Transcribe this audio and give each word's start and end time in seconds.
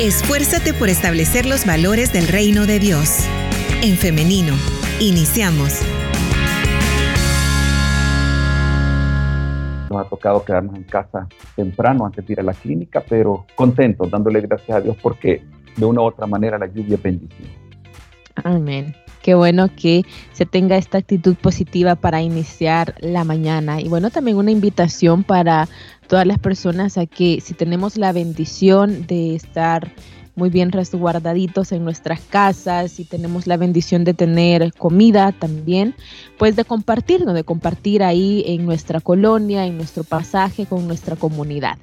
Esfuérzate 0.00 0.72
por 0.72 0.88
establecer 0.88 1.46
los 1.46 1.66
valores 1.66 2.12
del 2.12 2.26
reino 2.26 2.66
de 2.66 2.78
Dios. 2.78 3.28
En 3.82 3.96
femenino, 3.96 4.54
iniciamos. 5.00 5.80
Nos 9.90 10.06
ha 10.06 10.08
tocado 10.08 10.44
quedarnos 10.44 10.74
en 10.76 10.84
casa 10.84 11.28
temprano 11.54 12.06
antes 12.06 12.26
de 12.26 12.32
ir 12.32 12.40
a 12.40 12.42
la 12.42 12.54
clínica, 12.54 13.04
pero 13.06 13.46
contentos, 13.54 14.10
dándole 14.10 14.40
gracias 14.40 14.78
a 14.78 14.80
Dios 14.80 14.96
porque 15.00 15.44
de 15.76 15.84
una 15.84 16.00
u 16.00 16.04
otra 16.04 16.26
manera 16.26 16.58
la 16.58 16.66
lluvia 16.66 16.96
es 16.96 17.02
bendición. 17.02 17.48
Amén. 18.42 18.96
Qué 19.22 19.34
bueno 19.34 19.68
que 19.76 20.04
se 20.32 20.46
tenga 20.46 20.76
esta 20.76 20.98
actitud 20.98 21.36
positiva 21.36 21.94
para 21.94 22.22
iniciar 22.22 22.94
la 23.00 23.22
mañana. 23.22 23.80
Y 23.80 23.88
bueno, 23.88 24.10
también 24.10 24.36
una 24.36 24.50
invitación 24.50 25.22
para 25.22 25.68
todas 26.08 26.26
las 26.26 26.38
personas 26.38 26.98
a 26.98 27.06
que 27.06 27.40
si 27.40 27.54
tenemos 27.54 27.96
la 27.96 28.12
bendición 28.12 29.06
de 29.06 29.34
estar 29.34 29.92
muy 30.34 30.48
bien 30.48 30.72
resguardaditos 30.72 31.72
en 31.72 31.84
nuestras 31.84 32.20
casas, 32.20 32.92
si 32.92 33.04
tenemos 33.04 33.46
la 33.46 33.56
bendición 33.56 34.04
de 34.04 34.14
tener 34.14 34.72
comida 34.72 35.32
también, 35.32 35.94
pues 36.38 36.56
de 36.56 36.64
compartir, 36.64 37.24
de 37.24 37.44
compartir 37.44 38.02
ahí 38.02 38.42
en 38.46 38.64
nuestra 38.64 39.00
colonia, 39.00 39.66
en 39.66 39.76
nuestro 39.76 40.04
pasaje 40.04 40.66
con 40.66 40.86
nuestra 40.86 41.16
comunidad. 41.16 41.78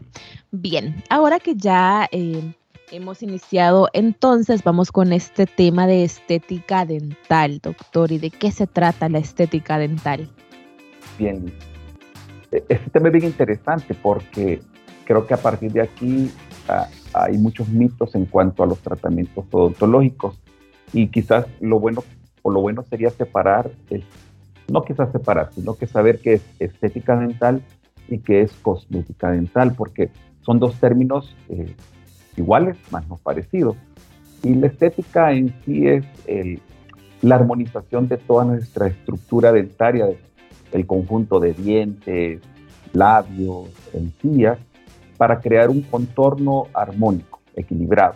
Bien, 0.52 1.04
ahora 1.10 1.40
que 1.40 1.56
ya 1.56 2.08
eh, 2.12 2.54
Hemos 2.92 3.22
iniciado 3.22 3.88
entonces, 3.94 4.64
vamos 4.64 4.92
con 4.92 5.14
este 5.14 5.46
tema 5.46 5.86
de 5.86 6.04
estética 6.04 6.86
dental, 6.86 7.60
doctor. 7.60 8.12
¿Y 8.12 8.18
de 8.18 8.32
qué 8.32 8.52
se 8.52 8.66
trata 8.66 9.10
la 9.10 9.20
estética 9.20 9.78
dental? 9.78 10.28
Bien, 11.20 11.54
este 12.52 12.90
tema 12.92 13.08
es 13.08 13.14
bien 13.14 13.26
interesante 13.26 13.94
porque 13.94 14.62
creo 15.06 15.26
que 15.26 15.34
a 15.34 15.38
partir 15.38 15.72
de 15.72 15.82
aquí 15.82 16.32
ah, 16.68 16.88
hay 17.14 17.38
muchos 17.38 17.70
mitos 17.70 18.16
en 18.16 18.26
cuanto 18.26 18.64
a 18.64 18.68
los 18.68 18.80
tratamientos 18.80 19.46
odontológicos 19.52 20.40
y 20.94 21.08
quizás 21.08 21.46
lo 21.60 21.80
bueno 21.80 22.04
o 22.42 22.52
lo 22.52 22.62
bueno 22.62 22.84
sería 22.84 23.10
separar, 23.10 23.70
no 24.72 24.84
quizás 24.84 25.12
separar, 25.12 25.52
sino 25.54 25.76
que 25.76 25.88
saber 25.88 26.20
qué 26.20 26.34
es 26.34 26.42
estética 26.60 27.18
dental 27.18 27.62
y 28.08 28.20
qué 28.20 28.42
es 28.42 28.52
cosmética 28.62 29.32
dental, 29.32 29.74
porque 29.76 30.10
son 30.42 30.60
dos 30.60 30.80
términos 30.80 31.36
eh, 31.50 31.76
iguales, 32.38 32.78
más 32.92 33.08
no 33.08 33.18
parecidos. 33.18 33.76
Y 34.42 34.56
la 34.56 34.68
estética 34.68 35.34
en 35.34 35.54
sí 35.66 35.88
es 35.88 36.06
la 37.22 37.36
armonización 37.36 38.08
de 38.08 38.18
toda 38.18 38.46
nuestra 38.46 38.88
estructura 38.88 39.52
dentaria, 39.52 40.08
el 40.72 40.86
conjunto 40.86 41.40
de 41.40 41.54
dientes, 41.54 42.42
labios, 42.94 43.70
encías, 43.94 44.60
para 45.18 45.40
crear 45.42 45.70
un 45.70 45.82
contorno 45.82 46.68
armónico, 46.74 47.40
equilibrado. 47.56 48.16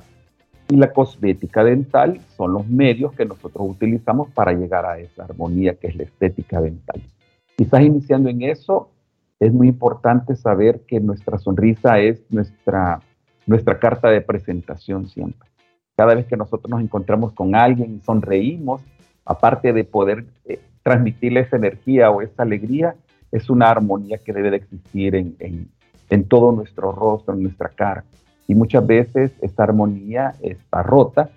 Y 0.69 0.77
la 0.77 0.91
cosmética 0.91 1.63
dental 1.63 2.19
son 2.37 2.53
los 2.53 2.67
medios 2.67 3.13
que 3.13 3.25
nosotros 3.25 3.67
utilizamos 3.69 4.29
para 4.31 4.53
llegar 4.53 4.85
a 4.85 4.97
esa 4.99 5.25
armonía 5.25 5.75
que 5.75 5.87
es 5.87 5.95
la 5.95 6.03
estética 6.03 6.61
dental. 6.61 7.01
Quizás 7.55 7.81
iniciando 7.81 8.29
en 8.29 8.41
eso, 8.43 8.89
es 9.39 9.53
muy 9.53 9.67
importante 9.67 10.35
saber 10.35 10.81
que 10.87 10.99
nuestra 10.99 11.37
sonrisa 11.37 11.99
es 11.99 12.23
nuestra 12.29 13.01
nuestra 13.45 13.79
carta 13.79 14.09
de 14.09 14.21
presentación 14.21 15.07
siempre. 15.07 15.49
Cada 15.95 16.15
vez 16.15 16.25
que 16.25 16.37
nosotros 16.37 16.69
nos 16.69 16.81
encontramos 16.81 17.33
con 17.33 17.55
alguien 17.55 17.95
y 17.95 17.99
sonreímos, 17.99 18.81
aparte 19.25 19.73
de 19.73 19.83
poder 19.83 20.25
eh, 20.45 20.59
transmitirle 20.83 21.41
esa 21.41 21.55
energía 21.55 22.11
o 22.11 22.21
esa 22.21 22.43
alegría, 22.43 22.95
es 23.31 23.49
una 23.49 23.69
armonía 23.69 24.19
que 24.19 24.33
debe 24.33 24.51
de 24.51 24.57
existir 24.57 25.15
en, 25.15 25.35
en, 26.09 26.23
todo 26.25 26.51
nuestro 26.51 26.91
rostro, 26.91 27.33
en 27.33 27.43
nuestra 27.43 27.69
cara. 27.69 28.03
Y 28.47 28.53
muchas 28.53 28.85
veces 28.85 29.31
esta 29.41 29.63
armonía 29.63 30.33
está 30.41 30.83
rota 30.83 31.29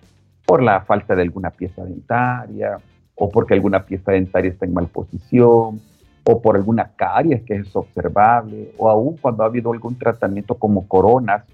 por 0.45 0.63
la 0.63 0.83
falta 0.83 1.15
de 1.17 1.23
alguna 1.23 1.51
pieza 1.51 1.85
dentaria 1.85 2.79
o 3.15 3.31
porque 3.31 3.55
alguna 3.55 3.87
pieza 3.87 4.13
dentaria 4.13 4.51
está 4.51 4.67
en 4.67 4.75
mal 4.75 4.89
posición 4.89 5.81
o 6.25 6.43
por 6.43 6.57
alguna 6.57 6.91
caries 6.97 7.43
que 7.43 7.55
es 7.55 7.75
observable 7.75 8.73
o 8.77 8.91
aún 8.91 9.17
cuando 9.17 9.45
ha 9.45 9.47
habido 9.47 9.73
algún 9.73 9.97
tratamiento 9.97 10.57
como 10.57 10.87
coronas 10.87 11.45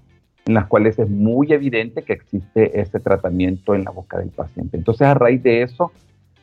en 0.45 0.55
las 0.55 0.67
cuales 0.67 0.99
es 0.99 1.09
muy 1.09 1.53
evidente 1.53 2.01
que 2.01 2.13
existe 2.13 2.81
ese 2.81 2.99
tratamiento 2.99 3.75
en 3.75 3.85
la 3.85 3.91
boca 3.91 4.17
del 4.17 4.29
paciente. 4.29 4.75
Entonces, 4.75 5.07
a 5.07 5.13
raíz 5.13 5.41
de 5.41 5.61
eso, 5.61 5.91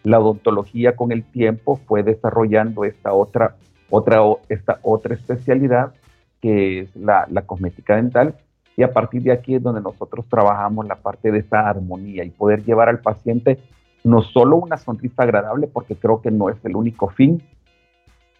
la 0.02 0.18
odontología 0.18 0.96
con 0.96 1.12
el 1.12 1.24
tiempo 1.24 1.76
fue 1.86 2.02
desarrollando 2.02 2.84
esta 2.84 3.12
otra, 3.12 3.56
otra, 3.90 4.20
esta 4.48 4.78
otra 4.82 5.14
especialidad 5.14 5.92
que 6.40 6.80
es 6.80 6.96
la, 6.96 7.26
la 7.30 7.42
cosmética 7.42 7.96
dental. 7.96 8.34
Y 8.76 8.82
a 8.82 8.92
partir 8.92 9.22
de 9.22 9.32
aquí 9.32 9.56
es 9.56 9.62
donde 9.62 9.82
nosotros 9.82 10.24
trabajamos 10.28 10.86
la 10.86 10.96
parte 10.96 11.30
de 11.30 11.40
esa 11.40 11.68
armonía 11.68 12.24
y 12.24 12.30
poder 12.30 12.64
llevar 12.64 12.88
al 12.88 13.00
paciente 13.00 13.58
no 14.04 14.22
solo 14.22 14.56
una 14.56 14.78
sonrisa 14.78 15.22
agradable, 15.22 15.66
porque 15.66 15.96
creo 15.96 16.22
que 16.22 16.30
no 16.30 16.48
es 16.48 16.56
el 16.64 16.76
único 16.76 17.08
fin, 17.08 17.42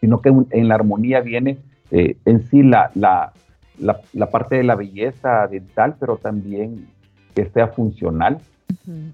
sino 0.00 0.22
que 0.22 0.32
en 0.50 0.69
la 0.69 0.75
armonía 0.75 1.20
viene 1.20 1.59
eh, 1.91 2.16
en 2.25 2.43
sí 2.49 2.62
la, 2.62 2.91
la, 2.94 3.32
la, 3.78 4.31
parte 4.31 4.56
de 4.56 4.65
la 4.65 4.76
belleza 4.76 5.47
dental, 5.49 5.97
pero 5.99 6.16
también 6.16 6.88
que 7.34 7.47
sea 7.50 7.69
funcional, 7.69 8.38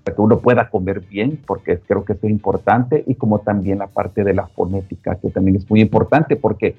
para 0.05 0.15
que 0.15 0.21
uno 0.21 0.39
pueda 0.41 0.69
comer 0.71 1.00
bien, 1.00 1.41
porque 1.47 1.78
creo 1.78 2.05
que 2.05 2.15
eso 2.15 2.27
es 2.27 2.33
importante, 2.33 3.05
y 3.06 3.15
como 3.15 3.41
también 3.41 3.78
la 3.78 3.87
parte 3.87 4.25
de 4.25 4.34
la 4.34 4.47
fonética, 4.47 5.17
que 5.17 5.31
también 5.31 5.56
es 5.56 5.69
muy 5.71 5.81
importante, 5.81 6.37
porque 6.37 6.77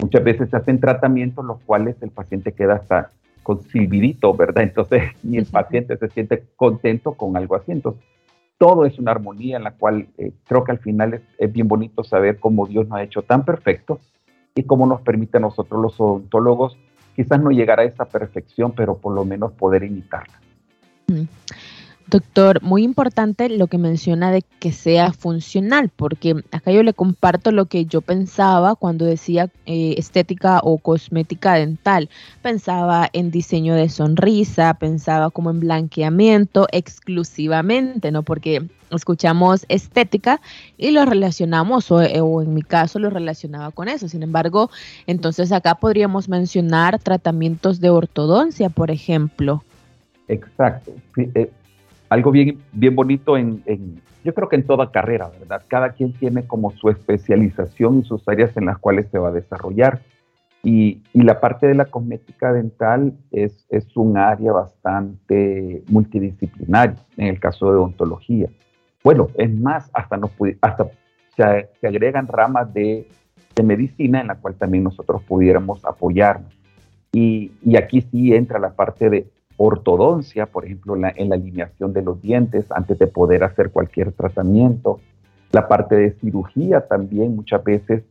muchas 0.00 0.24
veces 0.24 0.50
se 0.50 0.56
hacen 0.56 0.80
tratamientos 0.80 1.44
los 1.44 1.60
cuales 1.60 1.96
el 2.02 2.10
paciente 2.10 2.52
queda 2.52 2.74
hasta 2.74 3.10
con 3.42 3.62
silbidito, 3.62 4.34
¿verdad? 4.34 4.64
Entonces, 4.64 5.02
ni 5.22 5.38
el 5.38 5.46
paciente 5.46 5.96
se 5.96 6.08
siente 6.08 6.44
contento 6.56 7.12
con 7.12 7.36
algo 7.36 7.56
así. 7.56 7.72
Entonces, 7.72 8.02
todo 8.58 8.84
es 8.84 8.98
una 8.98 9.10
armonía 9.10 9.56
en 9.56 9.64
la 9.64 9.72
cual 9.72 10.06
eh, 10.18 10.32
creo 10.46 10.62
que 10.62 10.70
al 10.70 10.78
final 10.78 11.14
es, 11.14 11.22
es, 11.38 11.52
bien 11.52 11.66
bonito 11.66 12.04
saber 12.04 12.38
cómo 12.38 12.66
Dios 12.66 12.86
nos 12.86 12.98
ha 12.98 13.02
hecho 13.02 13.22
tan 13.22 13.44
perfecto 13.44 13.98
y 14.54 14.62
cómo 14.62 14.86
nos 14.86 15.00
permite 15.00 15.38
a 15.38 15.40
nosotros 15.40 15.82
los 15.82 16.00
odontólogos 16.00 16.76
quizás 17.14 17.40
no 17.40 17.50
llegar 17.50 17.80
a 17.80 17.84
esa 17.84 18.04
perfección, 18.04 18.72
pero 18.72 18.96
por 18.96 19.14
lo 19.14 19.24
menos 19.24 19.52
poder 19.52 19.84
imitarla. 19.84 20.40
Mm. 21.08 21.22
Doctor, 22.12 22.62
muy 22.62 22.82
importante 22.82 23.48
lo 23.48 23.68
que 23.68 23.78
menciona 23.78 24.30
de 24.30 24.42
que 24.58 24.70
sea 24.70 25.14
funcional, 25.14 25.90
porque 25.96 26.44
acá 26.52 26.70
yo 26.70 26.82
le 26.82 26.92
comparto 26.92 27.52
lo 27.52 27.64
que 27.64 27.86
yo 27.86 28.02
pensaba 28.02 28.74
cuando 28.74 29.06
decía 29.06 29.48
eh, 29.64 29.94
estética 29.96 30.60
o 30.62 30.76
cosmética 30.76 31.54
dental. 31.54 32.10
Pensaba 32.42 33.08
en 33.14 33.30
diseño 33.30 33.74
de 33.74 33.88
sonrisa, 33.88 34.74
pensaba 34.74 35.30
como 35.30 35.48
en 35.52 35.60
blanqueamiento 35.60 36.66
exclusivamente, 36.70 38.12
¿no? 38.12 38.22
Porque 38.22 38.68
escuchamos 38.90 39.64
estética 39.70 40.42
y 40.76 40.90
lo 40.90 41.06
relacionamos, 41.06 41.90
o, 41.90 42.02
eh, 42.02 42.20
o, 42.20 42.42
en 42.42 42.52
mi 42.52 42.60
caso 42.60 42.98
lo 42.98 43.08
relacionaba 43.08 43.70
con 43.70 43.88
eso. 43.88 44.06
Sin 44.06 44.22
embargo, 44.22 44.70
entonces 45.06 45.50
acá 45.50 45.76
podríamos 45.76 46.28
mencionar 46.28 46.98
tratamientos 46.98 47.80
de 47.80 47.88
ortodoncia, 47.88 48.68
por 48.68 48.90
ejemplo. 48.90 49.64
Exacto. 50.28 50.92
Algo 52.12 52.30
bien, 52.30 52.58
bien 52.72 52.94
bonito 52.94 53.38
en, 53.38 53.62
yo 54.22 54.34
creo 54.34 54.46
que 54.46 54.56
en 54.56 54.66
toda 54.66 54.92
carrera, 54.92 55.30
¿verdad? 55.30 55.62
Cada 55.66 55.94
quien 55.94 56.12
tiene 56.12 56.46
como 56.46 56.70
su 56.72 56.90
especialización 56.90 58.00
y 58.00 58.04
sus 58.04 58.28
áreas 58.28 58.54
en 58.58 58.66
las 58.66 58.76
cuales 58.76 59.06
se 59.10 59.18
va 59.18 59.28
a 59.28 59.32
desarrollar. 59.32 60.02
Y, 60.62 61.00
y 61.14 61.22
la 61.22 61.40
parte 61.40 61.66
de 61.66 61.74
la 61.74 61.86
cosmética 61.86 62.52
dental 62.52 63.14
es, 63.30 63.64
es 63.70 63.96
un 63.96 64.18
área 64.18 64.52
bastante 64.52 65.84
multidisciplinaria 65.88 66.98
en 67.16 67.28
el 67.28 67.40
caso 67.40 67.72
de 67.72 67.78
odontología. 67.78 68.50
Bueno, 69.02 69.28
es 69.36 69.50
más, 69.50 69.90
hasta, 69.94 70.18
nos, 70.18 70.32
hasta 70.60 70.90
se, 71.34 71.70
se 71.80 71.86
agregan 71.86 72.28
ramas 72.28 72.74
de, 72.74 73.08
de, 73.56 73.62
medicina 73.62 74.20
en 74.20 74.26
la 74.26 74.34
cual 74.34 74.56
también 74.56 74.84
nosotros 74.84 75.22
pudiéramos 75.22 75.82
apoyarnos. 75.86 76.52
Y, 77.10 77.52
y 77.64 77.78
aquí 77.78 78.02
sí 78.02 78.34
entra 78.34 78.58
la 78.58 78.74
parte 78.74 79.08
de 79.08 79.30
ortodoncia, 79.64 80.46
por 80.46 80.64
ejemplo, 80.64 80.96
en 80.96 81.28
la 81.28 81.34
alineación 81.36 81.92
de 81.92 82.02
los 82.02 82.20
dientes 82.20 82.66
antes 82.70 82.98
de 82.98 83.06
poder 83.06 83.44
hacer 83.44 83.70
cualquier 83.70 84.10
tratamiento. 84.10 85.00
La 85.52 85.68
parte 85.68 85.94
de 85.94 86.10
cirugía 86.12 86.88
también, 86.88 87.36
muchas 87.36 87.62
veces 87.62 88.02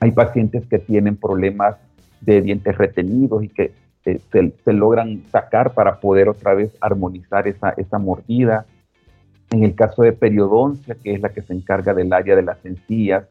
hay 0.00 0.12
pacientes 0.12 0.66
que 0.66 0.78
tienen 0.78 1.16
problemas 1.16 1.76
de 2.22 2.40
dientes 2.40 2.78
retenidos 2.78 3.44
y 3.44 3.48
que 3.48 3.72
eh, 4.06 4.20
se, 4.64 4.72
logran 4.72 5.22
sacar 5.30 5.74
para 5.74 6.00
poder 6.00 6.30
otra 6.30 6.54
vez 6.54 6.74
armonizar 6.80 7.46
esa, 7.46 7.70
esa 7.76 7.98
mordida. 7.98 8.64
En 9.50 9.64
el 9.64 9.74
caso 9.74 10.02
de 10.02 10.12
periodoncia, 10.12 10.94
que 10.94 11.12
es 11.12 11.20
la 11.20 11.28
que 11.28 11.42
se 11.42 11.52
encarga 11.52 11.92
del 11.92 12.10
área 12.10 12.36
de 12.36 12.42
las 12.42 12.64
encías, 12.64 13.26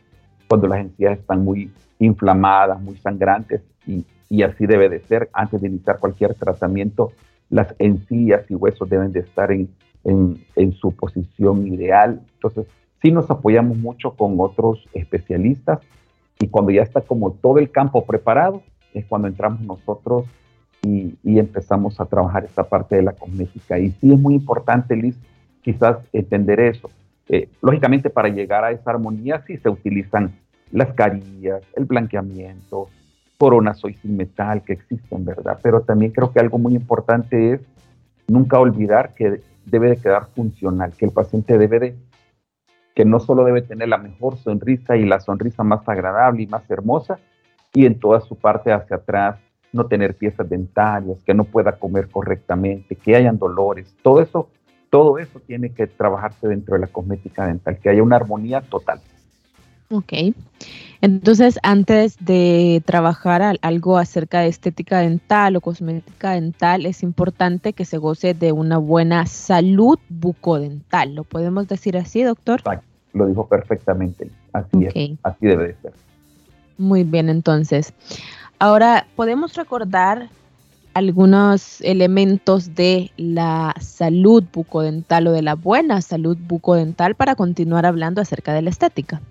cuando 0.48 0.68
las 0.68 0.81
encías 0.81 1.18
están 1.18 1.44
muy 1.44 1.72
inflamadas, 1.98 2.80
muy 2.80 2.96
sangrantes, 2.98 3.62
y, 3.88 4.06
y 4.30 4.44
así 4.44 4.68
debe 4.68 4.90
de 4.90 5.00
ser. 5.00 5.30
Antes 5.34 5.62
de 5.62 5.68
iniciar 5.68 5.98
cualquier 6.00 6.36
tratamiento, 6.36 7.12
las 7.54 7.76
encías 7.78 8.50
y 8.50 8.56
huesos 8.56 8.90
deben 8.90 9.12
de 9.12 9.20
estar 9.20 9.52
en, 9.52 9.70
en, 10.04 10.72
su 10.74 10.92
posición 10.92 11.68
ideal. 11.68 12.20
Entonces, 12.34 12.66
sí 13.00 13.12
nos 13.12 13.30
apoyamos 13.30 13.78
mucho 13.78 14.16
con 14.16 14.40
otros 14.40 14.84
especialistas 14.94 15.80
y 16.40 16.48
cuando 16.48 16.72
ya 16.72 16.82
está 16.82 17.02
como 17.02 17.32
todo 17.34 17.60
el 17.60 17.70
campo 17.70 18.04
preparado, 18.06 18.64
es 18.96 19.06
cuando 19.06 19.28
entramos 19.28 19.62
nosotros 19.62 20.26
y, 20.82 21.14
y, 21.24 21.38
empezamos 21.38 22.02
a 22.02 22.06
trabajar 22.06 22.44
esta 22.44 22.64
parte 22.64 22.96
de 22.96 23.04
la 23.04 23.14
cosmética. 23.14 23.78
Y 23.78 23.92
sí 23.92 24.12
es 24.12 24.20
muy 24.20 24.34
importante, 24.34 24.96
Liz, 24.96 25.16
quizás 25.62 25.98
entender 26.12 26.60
eso. 26.60 26.90
Eh, 27.30 27.50
lógicamente, 27.62 28.10
para 28.10 28.30
llegar 28.30 28.64
a 28.64 28.72
esa 28.72 28.90
armonía 28.90 29.44
sí 29.46 29.58
se 29.58 29.70
utilizan 29.70 30.34
las 30.72 30.92
carillas, 30.94 31.62
el 31.76 31.86
blanqueamiento, 31.86 32.90
coronas 33.44 33.84
hoy 33.84 33.95
sin 33.95 34.16
metal 34.16 34.63
que 34.63 34.72
existen, 34.72 35.25
¿verdad? 35.25 35.60
Pero 35.62 35.81
también 35.81 36.13
creo 36.13 36.31
que 36.31 36.40
algo 36.40 36.57
muy 36.57 36.75
importante 36.75 37.56
es 37.56 37.62
nunca 38.25 38.57
olvidar 38.57 39.13
que 39.13 39.42
debe 39.66 39.90
de 39.90 39.98
quedar 39.98 40.28
funcional, 40.34 40.94
que 40.98 41.04
el 41.04 41.12
paciente 41.12 41.57
debe 41.57 41.80
de, 41.81 41.95
que 42.95 43.04
no 43.04 43.19
solo 43.19 43.44
debe 43.44 43.62
tener 43.62 43.90
la 43.90 43.98
mejor 43.98 44.38
sonrisa 44.38 44.95
y 44.95 45.04
la 45.04 45.19
sonrisa 45.19 45.62
más 45.62 45.81
agradable 45.90 46.44
y 46.44 46.48
más 46.48 46.63
hermosa, 46.72 47.19
y 47.74 47.86
en 47.86 48.00
toda 48.00 48.22
su 48.22 48.38
parte 48.38 48.72
hacia 48.72 48.95
atrás 48.95 49.42
no 49.74 49.88
tener 49.88 50.16
piezas 50.16 50.48
dentarias, 50.48 51.22
que 51.25 51.34
no 51.34 51.44
pueda 51.44 51.74
comer 51.74 52.07
correctamente, 52.07 52.95
que 52.95 53.13
hayan 53.13 53.38
dolores, 53.38 53.94
todo 54.01 54.22
eso, 54.22 54.48
todo 54.90 55.18
eso 55.18 55.42
tiene 55.42 55.74
que 55.74 55.88
trabajarse 55.88 56.48
dentro 56.48 56.75
de 56.75 56.80
la 56.80 56.88
cosmética 56.88 57.45
dental, 57.45 57.78
que 57.78 57.90
haya 57.90 58.04
una 58.04 58.16
armonía 58.16 58.62
total. 58.62 59.01
Ok. 59.94 60.13
Entonces, 61.01 61.60
antes 61.62 62.18
de 62.19 62.81
trabajar 62.84 63.57
algo 63.62 63.98
acerca 63.98 64.40
de 64.40 64.48
estética 64.48 65.00
dental 65.00 65.56
o 65.56 65.62
cosmética 65.62 66.31
dental, 66.31 66.88
es 66.88 67.04
importante 67.04 67.74
que 67.74 67.86
se 67.86 68.00
goce 68.00 68.34
de 68.34 68.54
una 68.54 68.80
buena 68.80 69.28
salud 69.28 70.00
bucodental. 70.10 71.13
¿Lo 71.13 71.25
podemos 71.25 71.68
decir 71.68 71.95
así, 71.95 72.24
doctor? 72.24 72.63
Lo 73.13 73.28
dijo 73.28 73.48
perfectamente. 73.48 74.31
Así 74.54 74.86
es. 74.86 75.19
Así 75.22 75.45
debe 75.45 75.68
de 75.68 75.75
ser. 75.75 75.94
Muy 76.80 77.04
bien, 77.04 77.30
entonces. 77.30 77.94
Ahora, 78.57 79.06
¿podemos 79.16 79.56
recordar 79.56 80.30
algunos 80.95 81.81
elementos 81.81 82.74
de 82.74 83.12
la 83.18 83.75
salud 83.80 84.44
bucodental 84.51 85.28
o 85.28 85.31
de 85.34 85.44
la 85.44 85.54
buena 85.54 86.01
salud 86.01 86.38
bucodental 86.40 87.13
para 87.13 87.36
continuar 87.36 87.86
hablando 87.86 88.22
acerca 88.22 88.54
de 88.54 88.63
la 88.63 88.72
estética? 88.72 89.22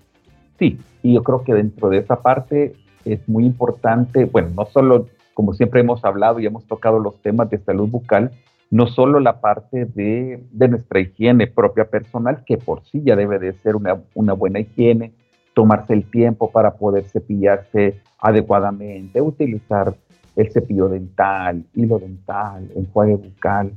Sí, 0.59 0.79
y 1.01 1.13
yo 1.13 1.23
creo 1.23 1.43
que 1.43 1.53
dentro 1.53 1.89
de 1.89 1.97
esa 1.97 2.21
parte 2.21 2.73
es 3.05 3.27
muy 3.27 3.45
importante, 3.45 4.25
bueno, 4.25 4.49
no 4.55 4.65
solo, 4.65 5.07
como 5.33 5.53
siempre 5.53 5.81
hemos 5.81 6.03
hablado 6.05 6.39
y 6.39 6.45
hemos 6.45 6.65
tocado 6.65 6.99
los 6.99 7.21
temas 7.21 7.49
de 7.49 7.57
salud 7.59 7.89
bucal, 7.89 8.31
no 8.69 8.87
solo 8.87 9.19
la 9.19 9.39
parte 9.39 9.85
de, 9.85 10.41
nuestra 10.67 10.99
higiene 10.99 11.47
propia 11.47 11.85
personal, 11.85 12.43
que 12.45 12.57
por 12.57 12.83
sí 12.85 13.01
ya 13.03 13.15
debe 13.15 13.37
de 13.37 13.53
ser 13.53 13.75
una, 13.75 14.33
buena 14.33 14.59
higiene, 14.59 15.11
tomarse 15.53 15.93
el 15.93 16.09
tiempo 16.09 16.49
para 16.49 16.73
poder 16.73 17.03
cepillarse 17.03 17.99
adecuadamente, 18.19 19.21
utilizar 19.21 19.93
el 20.35 20.51
cepillo 20.51 20.89
dental, 20.89 21.63
hilo 21.75 21.99
dental, 21.99 22.67
enjuague 22.75 23.15
bucal, 23.15 23.71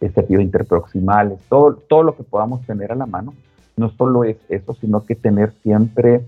el 0.00 0.12
cepillo 0.12 0.40
interproximales, 0.40 1.38
todo, 1.48 1.76
todo 1.76 2.02
lo 2.02 2.14
que 2.14 2.24
podamos 2.24 2.60
tener 2.66 2.92
a 2.92 2.96
la 2.96 3.06
mano 3.06 3.32
no 3.76 3.90
solo 3.90 4.24
es 4.24 4.36
eso, 4.48 4.74
sino 4.74 5.04
que 5.04 5.14
tener 5.14 5.52
siempre 5.62 6.22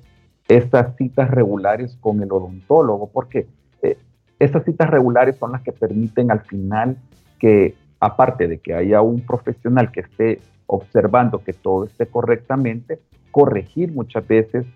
estas 0.49 0.97
citas 0.97 1.31
regulares 1.31 1.97
con 2.01 2.23
el 2.23 2.31
odontólogo, 2.31 3.09
porque 3.09 3.47
eh, 3.83 3.99
estas 4.39 4.65
citas 4.65 4.91
regulares 4.91 5.37
son 5.37 5.53
las 5.53 5.63
que 5.63 5.73
permiten 5.73 6.31
al 6.31 6.41
final 6.41 6.97
que, 7.39 7.75
aparte 8.01 8.49
de 8.49 8.59
que 8.59 8.75
haya 8.75 9.01
un 9.03 9.21
profesional 9.21 9.91
que 9.91 10.01
esté 10.01 10.41
observando 10.67 11.43
que 11.43 11.53
todo 11.53 11.85
esté 11.85 12.07
correctamente, 12.07 13.01
corregir 13.31 13.93
muchas 13.93 14.27
veces 14.27 14.67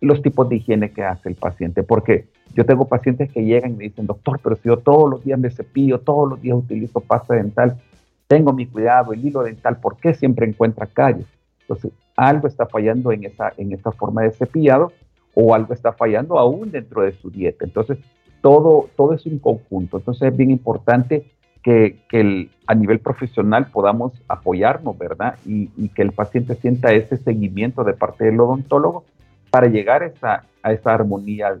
los 0.00 0.22
tipos 0.22 0.48
de 0.48 0.56
higiene 0.56 0.92
que 0.92 1.04
hace 1.04 1.28
el 1.28 1.34
paciente, 1.34 1.82
porque 1.82 2.28
yo 2.54 2.64
tengo 2.64 2.86
pacientes 2.86 3.30
que 3.30 3.44
llegan 3.44 3.72
y 3.72 3.76
me 3.76 3.84
dicen, 3.84 4.06
doctor, 4.06 4.40
pero 4.42 4.56
si 4.56 4.62
yo 4.64 4.78
todos 4.78 5.10
los 5.10 5.24
días 5.24 5.38
me 5.38 5.50
cepillo, 5.50 6.00
todos 6.00 6.28
los 6.28 6.40
días 6.40 6.56
utilizo 6.56 7.00
pasta 7.00 7.34
dental, 7.34 7.76
tengo 8.26 8.52
mi 8.52 8.66
cuidado, 8.66 9.12
el 9.12 9.24
hilo 9.24 9.42
dental, 9.42 9.78
¿por 9.78 9.96
qué 9.98 10.14
siempre 10.14 10.46
encuentra 10.46 10.86
calles? 10.86 11.26
Entonces, 11.70 11.92
algo 12.16 12.48
está 12.48 12.66
fallando 12.66 13.12
en 13.12 13.24
esa, 13.24 13.52
en 13.56 13.78
forma 13.78 14.22
de 14.22 14.32
cepillado 14.32 14.92
o 15.34 15.54
algo 15.54 15.72
está 15.72 15.92
fallando 15.92 16.36
aún 16.36 16.72
dentro 16.72 17.02
de 17.02 17.12
su 17.12 17.30
dieta. 17.30 17.64
Entonces, 17.64 17.98
todo, 18.40 18.88
todo 18.96 19.14
es 19.14 19.24
un 19.24 19.38
conjunto. 19.38 19.98
Entonces, 19.98 20.32
es 20.32 20.36
bien 20.36 20.50
importante 20.50 21.30
que, 21.62 22.00
que 22.08 22.50
a 22.66 22.74
nivel 22.74 22.98
profesional 22.98 23.68
podamos 23.70 24.12
apoyarnos, 24.26 24.98
¿verdad? 24.98 25.36
Y, 25.46 25.68
que 25.90 26.02
el 26.02 26.10
paciente 26.10 26.56
sienta 26.56 26.92
ese 26.92 27.16
seguimiento 27.18 27.84
de 27.84 27.92
parte 27.92 28.24
del 28.24 28.40
odontólogo 28.40 29.04
para 29.50 29.68
llegar 29.68 30.02
a 30.02 30.06
esa, 30.06 30.44
a 30.64 30.72
esa 30.72 30.92
armonía 30.92 31.54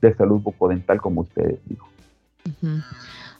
de, 0.00 0.14
salud 0.14 0.40
bucodental, 0.40 1.00
como 1.00 1.22
usted 1.22 1.58
dijo. 1.66 1.88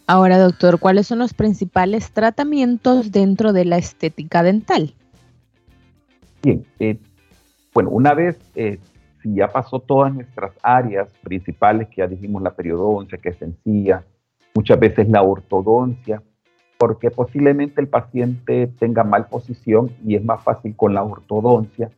Ahora, 0.09 0.39
doctor, 0.39 0.81
¿cuáles 0.81 1.07
son 1.07 1.21
los 1.21 1.33
principales 1.33 2.11
tratamientos 2.11 3.13
dentro 3.13 3.53
de 3.53 3.65
la 3.65 3.79
estética 3.79 4.43
dental? 4.43 4.95
Bien, 6.43 6.65
eh, 6.79 6.99
bueno, 7.75 7.91
una 7.91 8.15
vez, 8.15 8.39
eh, 8.55 8.79
si 9.23 9.35
ya 9.35 9.49
pasó 9.49 9.81
todas 9.81 10.15
nuestras 10.15 10.53
áreas 10.63 11.09
principales, 11.23 11.89
que 11.89 11.97
ya 11.97 12.07
dijimos 12.07 12.43
la 12.43 12.55
periodoncia, 12.55 13.19
que 13.19 13.31
es 13.31 13.37
sencilla, 13.37 14.05
muchas 14.55 14.79
veces 14.79 15.09
la 15.09 15.23
ortodoncia, 15.23 16.23
porque 16.79 17.11
posiblemente 17.11 17.81
el 17.81 17.89
paciente 17.89 18.69
tenga 18.79 19.03
mal 19.03 19.27
posición 19.27 19.91
y 20.05 20.15
es 20.15 20.25
más 20.25 20.43
fácil 20.45 20.77
con 20.77 20.95
la 20.95 21.03
ortodoncia 21.03 21.91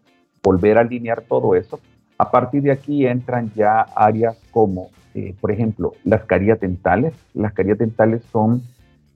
volver 0.42 0.78
a 0.78 0.80
alinear 0.80 1.20
todo 1.22 1.54
eso. 1.54 1.80
A 2.16 2.30
partir 2.30 2.62
de 2.62 2.72
aquí 2.72 3.06
entran 3.06 3.52
ya 3.54 3.80
áreas 3.94 4.38
como, 4.50 4.90
eh, 5.14 5.34
por 5.40 5.50
ejemplo, 5.50 5.92
las 6.04 6.24
carillas 6.24 6.60
dentales. 6.60 7.14
Las 7.34 7.52
carillas 7.52 7.78
dentales 7.78 8.22
son 8.32 8.62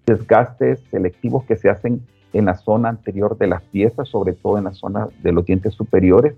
desgastes 0.07 0.81
selectivos 0.91 1.45
que 1.45 1.57
se 1.57 1.71
hacen 1.71 2.01
en 2.35 2.47
la 2.47 2.57
zona 2.57 2.91
anterior 2.91 3.39
de 3.39 3.47
las 3.47 3.63
piezas, 3.63 4.09
sobre 4.09 4.35
todo 4.35 4.59
en 4.59 4.65
la 4.65 4.75
zona 4.75 5.09
de 5.23 5.33
los 5.33 5.47
dientes 5.47 5.73
superiores, 5.73 6.35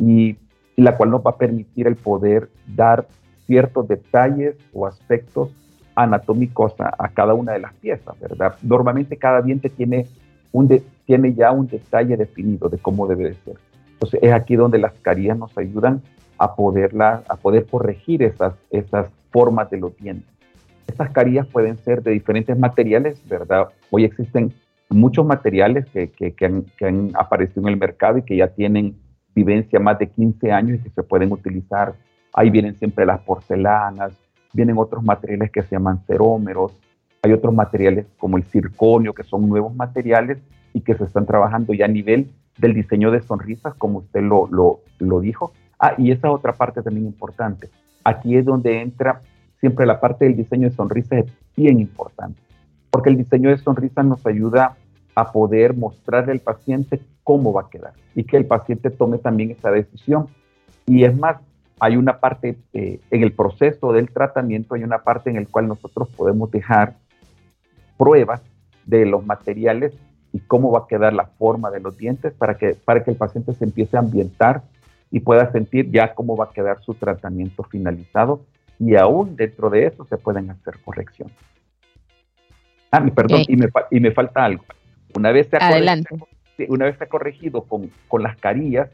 y, 0.00 0.36
la 0.76 0.96
cual 0.96 1.10
nos 1.10 1.24
va 1.24 1.30
a 1.30 1.36
permitir 1.36 1.86
el 1.86 1.94
poder 1.94 2.48
dar 2.66 3.06
ciertos 3.46 3.86
detalles 3.86 4.56
o 4.72 4.88
aspectos 4.88 5.50
anatómicos 5.94 6.74
a, 6.80 7.08
cada 7.10 7.34
una 7.34 7.52
de 7.52 7.60
las 7.60 7.72
piezas, 7.74 8.18
¿verdad? 8.18 8.56
Normalmente 8.60 9.16
cada 9.16 9.40
diente 9.40 9.68
tiene, 9.70 10.08
un 10.50 10.82
tiene 11.06 11.32
ya 11.34 11.52
un 11.52 11.68
detalle 11.68 12.16
definido 12.16 12.68
de 12.68 12.78
cómo 12.78 13.06
debe 13.06 13.28
de 13.28 13.34
ser. 13.34 13.56
Entonces 13.92 14.18
es 14.20 14.32
aquí 14.32 14.56
donde 14.56 14.78
las 14.78 14.94
carillas 14.94 15.38
nos 15.38 15.56
ayudan 15.56 16.02
a, 16.38 16.56
poderla, 16.56 17.22
a 17.28 17.36
poder 17.36 17.66
corregir 17.66 18.24
esas, 18.24 18.54
esas 18.72 19.06
formas 19.30 19.70
de 19.70 19.76
los 19.76 19.96
dientes. 19.96 20.28
Estas 20.88 21.10
carillas 21.10 21.46
pueden 21.46 21.78
ser 21.78 22.02
de 22.02 22.10
diferentes 22.10 22.58
materiales, 22.58 23.20
¿verdad? 23.28 23.68
Hoy 23.90 24.04
existen 24.04 24.52
muchos 24.90 25.26
materiales 25.26 25.86
que, 25.86 26.10
que, 26.10 26.44
han, 26.84 27.10
aparecido 27.14 27.62
en 27.62 27.74
el 27.74 27.78
mercado 27.78 28.18
y 28.18 28.22
que 28.22 28.36
ya 28.36 28.48
tienen 28.48 28.96
vivencia 29.34 29.80
más 29.80 29.98
de 29.98 30.08
15 30.08 30.52
años 30.52 30.78
y 30.78 30.82
que 30.82 30.90
se 30.90 31.02
pueden 31.02 31.32
utilizar. 31.32 31.94
Ahí 32.32 32.50
vienen 32.50 32.76
siempre 32.76 33.06
las 33.06 33.20
porcelanas, 33.20 34.12
vienen 34.52 34.78
otros 34.78 35.02
materiales 35.02 35.50
que 35.50 35.62
se 35.62 35.70
llaman 35.70 36.04
cerómeros, 36.06 36.78
hay 37.22 37.32
otros 37.32 37.54
materiales 37.54 38.06
como 38.18 38.36
el 38.36 38.44
circonio, 38.44 39.14
que 39.14 39.22
son 39.22 39.48
nuevos 39.48 39.74
materiales 39.74 40.38
y 40.72 40.80
que 40.82 40.94
se 40.94 41.04
están 41.04 41.26
trabajando 41.26 41.72
ya 41.72 41.86
a 41.86 41.88
nivel 41.88 42.30
del 42.58 42.74
diseño 42.74 43.10
de 43.10 43.22
sonrisas, 43.22 43.74
como 43.74 44.00
usted 44.00 44.22
lo, 44.22 44.46
lo, 44.50 44.80
lo 44.98 45.20
dijo. 45.20 45.52
Ah, 45.78 45.94
y 45.98 46.10
esa 46.10 46.30
otra 46.30 46.52
parte 46.52 46.82
también 46.82 47.06
importante. 47.06 47.70
Aquí 48.04 48.36
es 48.36 48.44
donde 48.44 48.80
entra 48.80 49.20
siempre 49.58 49.86
la 49.86 50.00
parte 50.00 50.26
del 50.26 50.36
diseño 50.36 50.68
de 50.68 50.74
sonrisas, 50.74 51.24
es 51.24 51.32
bien 51.56 51.80
importante, 51.80 52.40
porque 52.94 53.10
el 53.10 53.16
diseño 53.16 53.50
de 53.50 53.58
sonrisas 53.58 54.06
nos 54.06 54.24
ayuda 54.24 54.76
a 55.16 55.32
poder 55.32 55.74
mostrarle 55.74 56.30
al 56.30 56.38
paciente 56.38 57.00
cómo 57.24 57.52
va 57.52 57.62
a 57.62 57.68
quedar 57.68 57.92
y 58.14 58.22
que 58.22 58.36
el 58.36 58.46
paciente 58.46 58.88
tome 58.88 59.18
también 59.18 59.50
esa 59.50 59.72
decisión. 59.72 60.28
Y 60.86 61.02
es 61.02 61.18
más, 61.18 61.38
hay 61.80 61.96
una 61.96 62.20
parte 62.20 62.56
eh, 62.72 63.00
en 63.10 63.22
el 63.24 63.32
proceso 63.32 63.92
del 63.92 64.12
tratamiento, 64.12 64.76
hay 64.76 64.84
una 64.84 64.98
parte 64.98 65.28
en 65.28 65.34
la 65.34 65.44
cual 65.44 65.66
nosotros 65.66 66.08
podemos 66.10 66.52
dejar 66.52 66.94
pruebas 67.98 68.42
de 68.86 69.06
los 69.06 69.26
materiales 69.26 69.92
y 70.32 70.38
cómo 70.38 70.70
va 70.70 70.84
a 70.84 70.86
quedar 70.86 71.14
la 71.14 71.26
forma 71.26 71.72
de 71.72 71.80
los 71.80 71.96
dientes 71.96 72.32
para 72.32 72.56
que, 72.56 72.76
para 72.76 73.02
que 73.02 73.10
el 73.10 73.16
paciente 73.16 73.54
se 73.54 73.64
empiece 73.64 73.96
a 73.96 74.00
ambientar 74.00 74.62
y 75.10 75.18
pueda 75.18 75.50
sentir 75.50 75.90
ya 75.90 76.14
cómo 76.14 76.36
va 76.36 76.44
a 76.44 76.50
quedar 76.50 76.80
su 76.80 76.94
tratamiento 76.94 77.64
finalizado 77.64 78.42
y 78.78 78.94
aún 78.94 79.34
dentro 79.34 79.68
de 79.68 79.86
eso 79.86 80.04
se 80.04 80.16
pueden 80.16 80.48
hacer 80.50 80.78
correcciones. 80.84 81.34
Ah, 82.94 83.04
perdón, 83.12 83.42
y, 83.48 83.56
me, 83.56 83.68
y 83.90 83.98
me 83.98 84.12
falta 84.12 84.44
algo. 84.44 84.64
Una 85.16 85.32
vez 85.32 85.48
se 85.48 85.56
ha, 85.56 85.68
corregido, 85.68 86.28
una 86.68 86.84
vez 86.84 86.96
corregido 87.08 87.62
con, 87.62 87.90
con, 88.06 88.22
las 88.22 88.36
carillas, 88.36 88.88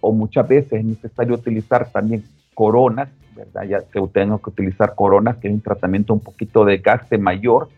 o 0.00 0.12
muchas 0.12 0.48
veces 0.48 0.72
es 0.72 0.84
necesario 0.84 1.34
utilizar 1.34 1.90
también 1.90 2.24
coronas, 2.54 3.10
¿verdad? 3.36 3.64
Ya 3.64 3.80
que 3.80 4.00
tengo 4.12 4.40
que 4.40 4.50
utilizar 4.50 4.94
coronas, 4.94 5.36
que 5.36 5.48
es 5.48 5.54
un 5.54 5.60
tratamiento 5.60 6.14
un 6.14 6.20
poquito 6.20 6.64
de 6.64 6.78
gaste 6.78 7.18
mayor. 7.18 7.68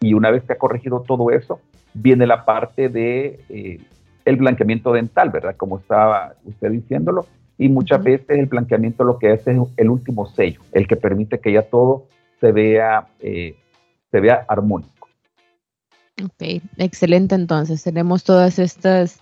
Y 0.00 0.14
una 0.14 0.30
vez 0.30 0.42
que 0.44 0.54
ha 0.54 0.58
corregido 0.58 1.00
todo 1.06 1.30
eso, 1.30 1.60
viene 1.92 2.26
la 2.26 2.46
parte 2.46 2.88
de 2.88 3.40
eh, 3.50 3.78
el 4.24 4.36
blanqueamiento 4.36 4.92
dental, 4.92 5.28
¿verdad? 5.28 5.54
Como 5.56 5.78
estaba 5.78 6.34
usted 6.44 6.70
diciéndolo. 6.70 7.26
Y 7.58 7.68
muchas 7.68 8.02
veces 8.02 8.38
el 8.38 8.46
blanqueamiento 8.46 9.04
lo 9.04 9.18
que 9.18 9.32
hace 9.32 9.52
es 9.52 9.58
el 9.76 9.90
último 9.90 10.26
sello, 10.26 10.62
el 10.72 10.86
que 10.88 10.96
permite 10.96 11.40
que 11.40 11.52
ya 11.52 11.62
todo 11.62 12.06
se 12.40 12.50
vea, 12.50 13.06
eh, 13.20 13.54
se 14.12 14.20
vea 14.20 14.44
armónico. 14.46 15.08
Ok, 16.22 16.62
excelente 16.76 17.34
entonces. 17.34 17.82
Tenemos 17.82 18.22
todas 18.22 18.60
estas 18.60 19.18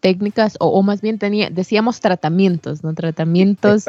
técnicas, 0.00 0.56
o, 0.60 0.82
más 0.82 1.02
bien 1.02 1.18
tenía, 1.18 1.50
decíamos 1.50 2.00
tratamientos, 2.00 2.82
¿no? 2.82 2.94
Tratamientos 2.94 3.84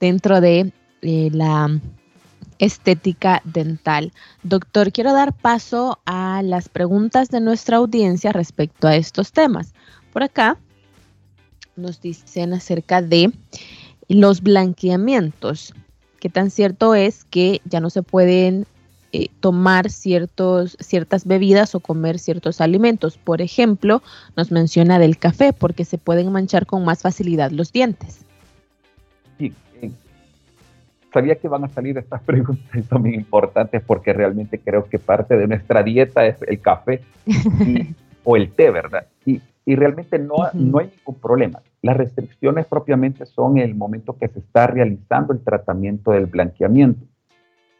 dentro 0.00 0.40
de 0.40 0.72
eh, 1.02 1.30
la 1.32 1.80
estética 2.58 3.40
dental. 3.44 4.12
Doctor, 4.42 4.92
quiero 4.92 5.12
dar 5.12 5.32
paso 5.32 6.00
a 6.04 6.42
las 6.42 6.68
preguntas 6.68 7.28
de 7.28 7.40
nuestra 7.40 7.76
audiencia 7.76 8.32
respecto 8.32 8.88
a 8.88 8.96
estos 8.96 9.32
temas. 9.32 9.74
Por 10.12 10.22
acá 10.22 10.58
nos 11.76 12.00
dicen 12.00 12.52
acerca 12.52 13.02
de 13.02 13.32
los 14.08 14.42
blanqueamientos. 14.42 15.74
¿Qué 16.20 16.28
tan 16.28 16.50
cierto 16.50 16.94
es 16.94 17.24
que 17.24 17.60
ya 17.64 17.80
no 17.80 17.90
se 17.90 18.02
pueden 18.02 18.66
eh, 19.16 19.28
tomar 19.38 19.90
ciertos, 19.90 20.76
ciertas 20.80 21.24
bebidas 21.24 21.76
o 21.76 21.80
comer 21.80 22.18
ciertos 22.18 22.60
alimentos? 22.60 23.16
Por 23.16 23.42
ejemplo, 23.42 24.02
nos 24.36 24.50
menciona 24.50 24.98
del 24.98 25.18
café 25.18 25.52
porque 25.52 25.84
se 25.84 25.98
pueden 25.98 26.32
manchar 26.32 26.66
con 26.66 26.84
más 26.84 27.02
facilidad 27.02 27.52
los 27.52 27.70
dientes. 27.70 28.26
Sí, 29.38 29.52
eh, 29.80 29.92
sabía 31.12 31.36
que 31.36 31.46
van 31.46 31.62
a 31.62 31.68
salir 31.68 31.96
estas 31.96 32.22
preguntas 32.26 32.66
y 32.74 32.82
son 32.82 33.02
muy 33.02 33.14
importantes 33.14 33.84
porque 33.86 34.12
realmente 34.12 34.58
creo 34.58 34.86
que 34.86 34.98
parte 34.98 35.36
de 35.36 35.46
nuestra 35.46 35.84
dieta 35.84 36.26
es 36.26 36.42
el 36.42 36.60
café 36.60 37.00
o 38.24 38.36
el 38.36 38.50
té, 38.50 38.72
¿verdad? 38.72 39.06
Y, 39.24 39.40
y 39.64 39.76
realmente 39.76 40.18
no, 40.18 40.34
no 40.54 40.78
hay 40.80 40.88
ningún 40.88 41.20
problema. 41.20 41.62
Las 41.82 41.96
restricciones 41.96 42.66
propiamente 42.66 43.26
son 43.26 43.58
el 43.58 43.76
momento 43.76 44.16
que 44.18 44.26
se 44.26 44.40
está 44.40 44.66
realizando 44.66 45.32
el 45.32 45.38
tratamiento 45.38 46.10
del 46.10 46.26
blanqueamiento, 46.26 47.06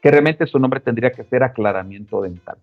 que 0.05 0.11
realmente 0.11 0.47
su 0.47 0.59
nombre 0.59 0.81
tendría 0.81 1.13
que 1.13 1.25
ser 1.25 1.43
aclaramiento 1.43 2.21
dental. 2.21 2.59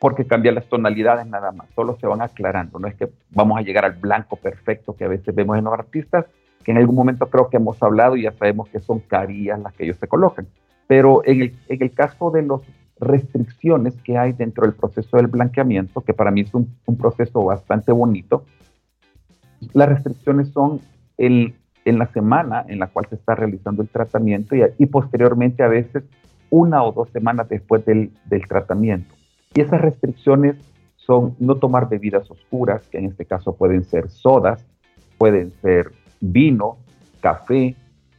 Porque 0.00 0.26
cambia 0.26 0.50
las 0.50 0.68
tonalidades 0.68 1.28
nada 1.28 1.52
más, 1.52 1.68
solo 1.76 1.96
se 2.00 2.08
van 2.08 2.22
aclarando. 2.22 2.80
No 2.80 2.88
es 2.88 2.96
que 2.96 3.08
vamos 3.30 3.56
a 3.56 3.62
llegar 3.62 3.84
al 3.84 3.92
blanco 3.92 4.34
perfecto 4.34 4.96
que 4.96 5.04
a 5.04 5.08
veces 5.08 5.32
vemos 5.32 5.56
en 5.56 5.62
los 5.62 5.72
artistas, 5.72 6.26
que 6.64 6.72
en 6.72 6.78
algún 6.78 6.96
momento 6.96 7.30
creo 7.30 7.48
que 7.48 7.58
hemos 7.58 7.80
hablado 7.84 8.16
y 8.16 8.22
ya 8.22 8.32
sabemos 8.32 8.68
que 8.68 8.80
son 8.80 8.98
carillas 8.98 9.60
las 9.60 9.72
que 9.72 9.84
ellos 9.84 9.96
se 9.98 10.08
colocan. 10.08 10.48
Pero 10.88 11.24
en 11.24 11.40
el, 11.40 11.56
en 11.68 11.82
el 11.84 11.92
caso 11.92 12.32
de 12.32 12.42
las 12.42 12.62
restricciones 12.98 13.94
que 14.02 14.18
hay 14.18 14.32
dentro 14.32 14.66
del 14.66 14.74
proceso 14.74 15.18
del 15.18 15.28
blanqueamiento, 15.28 16.00
que 16.00 16.14
para 16.14 16.32
mí 16.32 16.40
es 16.40 16.52
un, 16.52 16.76
un 16.84 16.96
proceso 16.96 17.44
bastante 17.44 17.92
bonito, 17.92 18.44
las 19.72 19.88
restricciones 19.88 20.48
son 20.48 20.80
el, 21.16 21.54
en 21.84 21.98
la 21.98 22.06
semana 22.12 22.64
en 22.68 22.78
la 22.78 22.88
cual 22.88 23.06
se 23.08 23.16
está 23.16 23.34
realizando 23.34 23.82
el 23.82 23.88
tratamiento 23.88 24.54
y, 24.54 24.86
posteriormente 24.86 25.62
a 25.62 25.68
veces 25.68 26.04
una 26.50 26.82
o 26.82 26.92
dos 26.92 27.08
semanas 27.10 27.48
después 27.48 27.84
del, 27.84 28.10
del 28.26 28.46
tratamiento. 28.46 29.14
Y 29.54 29.60
esas 29.60 29.80
restricciones 29.80 30.56
son 30.96 31.34
no 31.38 31.56
tomar 31.56 31.88
bebidas 31.88 32.30
oscuras, 32.30 32.86
que 32.88 32.98
en 32.98 33.06
este 33.06 33.24
caso 33.24 33.56
pueden 33.56 33.84
ser 33.84 34.08
sodas, 34.08 34.66
pueden 35.18 35.52
ser 35.62 35.92
vino, 36.20 36.78
café, 37.20 37.76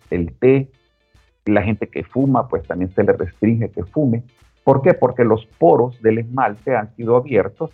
el 0.10 0.34
té. 0.34 0.70
La 1.46 1.64
gente 1.64 1.88
que 1.88 2.04
fuma, 2.04 2.48
pues 2.48 2.64
también 2.64 2.92
se 2.94 3.04
le 3.04 3.14
restringe 3.14 3.70
que 3.70 3.84
fume. 3.84 4.24
¿Por 4.64 4.82
qué? 4.82 4.94
Porque 4.94 5.24
los 5.24 5.46
poros 5.58 6.00
del 6.02 6.20
esmalte 6.20 6.76
han 6.76 6.96
sido 6.96 7.16
abiertos, 7.16 7.72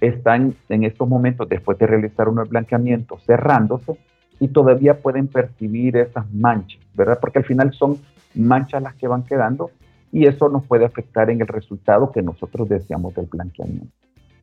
están 0.00 0.54
en 0.68 0.84
estos 0.84 1.08
momentos, 1.08 1.48
después 1.48 1.78
de 1.78 1.86
realizar 1.86 2.28
un 2.28 2.36
blanqueamiento, 2.48 3.18
cerrándose 3.20 3.98
y 4.40 4.48
todavía 4.48 5.00
pueden 5.00 5.28
percibir 5.28 5.96
esas 5.96 6.30
manchas, 6.32 6.80
¿verdad? 6.94 7.18
Porque 7.20 7.38
al 7.38 7.44
final 7.44 7.72
son 7.72 7.98
manchas 8.34 8.82
las 8.82 8.94
que 8.94 9.08
van 9.08 9.22
quedando 9.22 9.70
y 10.12 10.26
eso 10.26 10.48
nos 10.48 10.64
puede 10.66 10.84
afectar 10.84 11.30
en 11.30 11.40
el 11.40 11.46
resultado 11.46 12.12
que 12.12 12.22
nosotros 12.22 12.68
deseamos 12.68 13.14
del 13.14 13.26
blanqueamiento. 13.26 13.92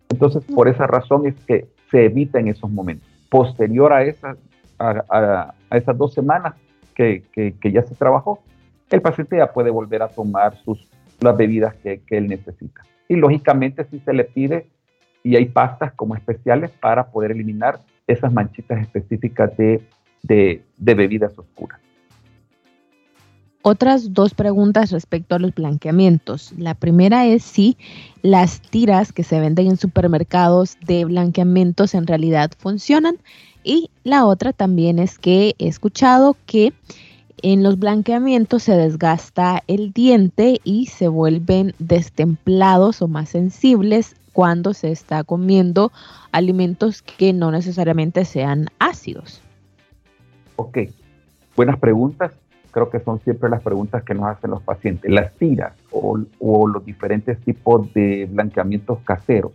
Entonces, 0.09 0.43
por 0.53 0.67
esa 0.67 0.87
razón 0.87 1.25
es 1.25 1.35
que 1.45 1.67
se 1.89 2.05
evita 2.05 2.39
en 2.39 2.47
esos 2.47 2.69
momentos. 2.69 3.07
Posterior 3.29 3.93
a 3.93 4.03
esas 4.03 4.37
a, 4.79 5.53
esas 5.71 5.97
dos 5.97 6.13
semanas 6.13 6.55
que, 6.95 7.23
ya 7.63 7.81
se 7.83 7.95
trabajó, 7.95 8.39
el 8.89 9.01
paciente 9.01 9.37
ya 9.37 9.51
puede 9.51 9.69
volver 9.69 10.01
a 10.03 10.09
tomar 10.09 10.55
sus, 10.63 10.87
las 11.19 11.35
bebidas 11.35 11.75
que, 11.75 12.01
él 12.09 12.27
necesita. 12.27 12.81
Y 13.07 13.15
lógicamente 13.15 13.85
si 13.85 13.99
se 13.99 14.13
le 14.13 14.25
pide, 14.25 14.67
y 15.23 15.35
hay 15.35 15.45
pastas 15.45 15.93
como 15.93 16.15
especiales 16.15 16.71
para 16.71 17.07
poder 17.07 17.31
eliminar 17.31 17.79
esas 18.07 18.33
manchitas 18.33 18.81
específicas 18.81 19.55
de, 19.57 19.81
de, 20.23 20.63
bebidas 20.77 21.37
oscuras. 21.37 21.79
Otras 23.61 24.13
dos 24.13 24.33
preguntas 24.33 24.91
respecto 24.91 25.35
a 25.35 25.39
los 25.39 25.55
blanqueamientos. 25.55 26.53
La 26.57 26.73
primera 26.73 27.25
es 27.25 27.43
si 27.43 27.77
las 28.21 28.59
tiras 28.61 29.13
que 29.13 29.23
se 29.23 29.39
venden 29.39 29.67
en 29.67 29.77
supermercados 29.77 30.77
de 30.85 31.05
blanqueamientos 31.05 31.93
en 31.93 32.05
realidad 32.05 32.51
funcionan 32.57 33.17
y 33.63 33.89
la 34.03 34.25
otra 34.25 34.51
también 34.51 34.99
es 34.99 35.17
que 35.17 35.55
he 35.57 35.67
escuchado 35.67 36.35
que 36.45 36.73
en 37.41 37.63
los 37.63 37.79
blanqueamientos 37.79 38.63
se 38.63 38.75
desgasta 38.75 39.63
el 39.67 39.91
diente 39.91 40.59
y 40.63 40.87
se 40.87 41.07
vuelven 41.07 41.73
destemplados 41.79 43.01
o 43.01 43.07
más 43.07 43.29
sensibles 43.29 44.15
cuando 44.33 44.73
se 44.73 44.91
está 44.91 45.23
comiendo 45.23 45.91
alimentos 46.31 47.01
que 47.01 47.33
no 47.33 47.51
necesariamente 47.51 48.25
sean 48.25 48.67
ácidos. 48.79 49.41
Ok, 50.55 50.79
buenas 51.55 51.79
preguntas. 51.79 52.33
Creo 52.71 52.89
que 52.89 52.99
son 52.99 53.19
siempre 53.21 53.49
las 53.49 53.61
preguntas 53.61 54.03
que 54.03 54.15
nos 54.15 54.25
hacen 54.25 54.49
los 54.49 54.63
pacientes. 54.63 55.11
Las 55.11 55.33
tiras 55.35 55.73
o, 55.91 56.17
los 56.67 56.85
diferentes 56.85 57.39
tipos 57.41 57.93
de 57.93 58.27
blanqueamientos 58.31 58.99
caseros 59.03 59.53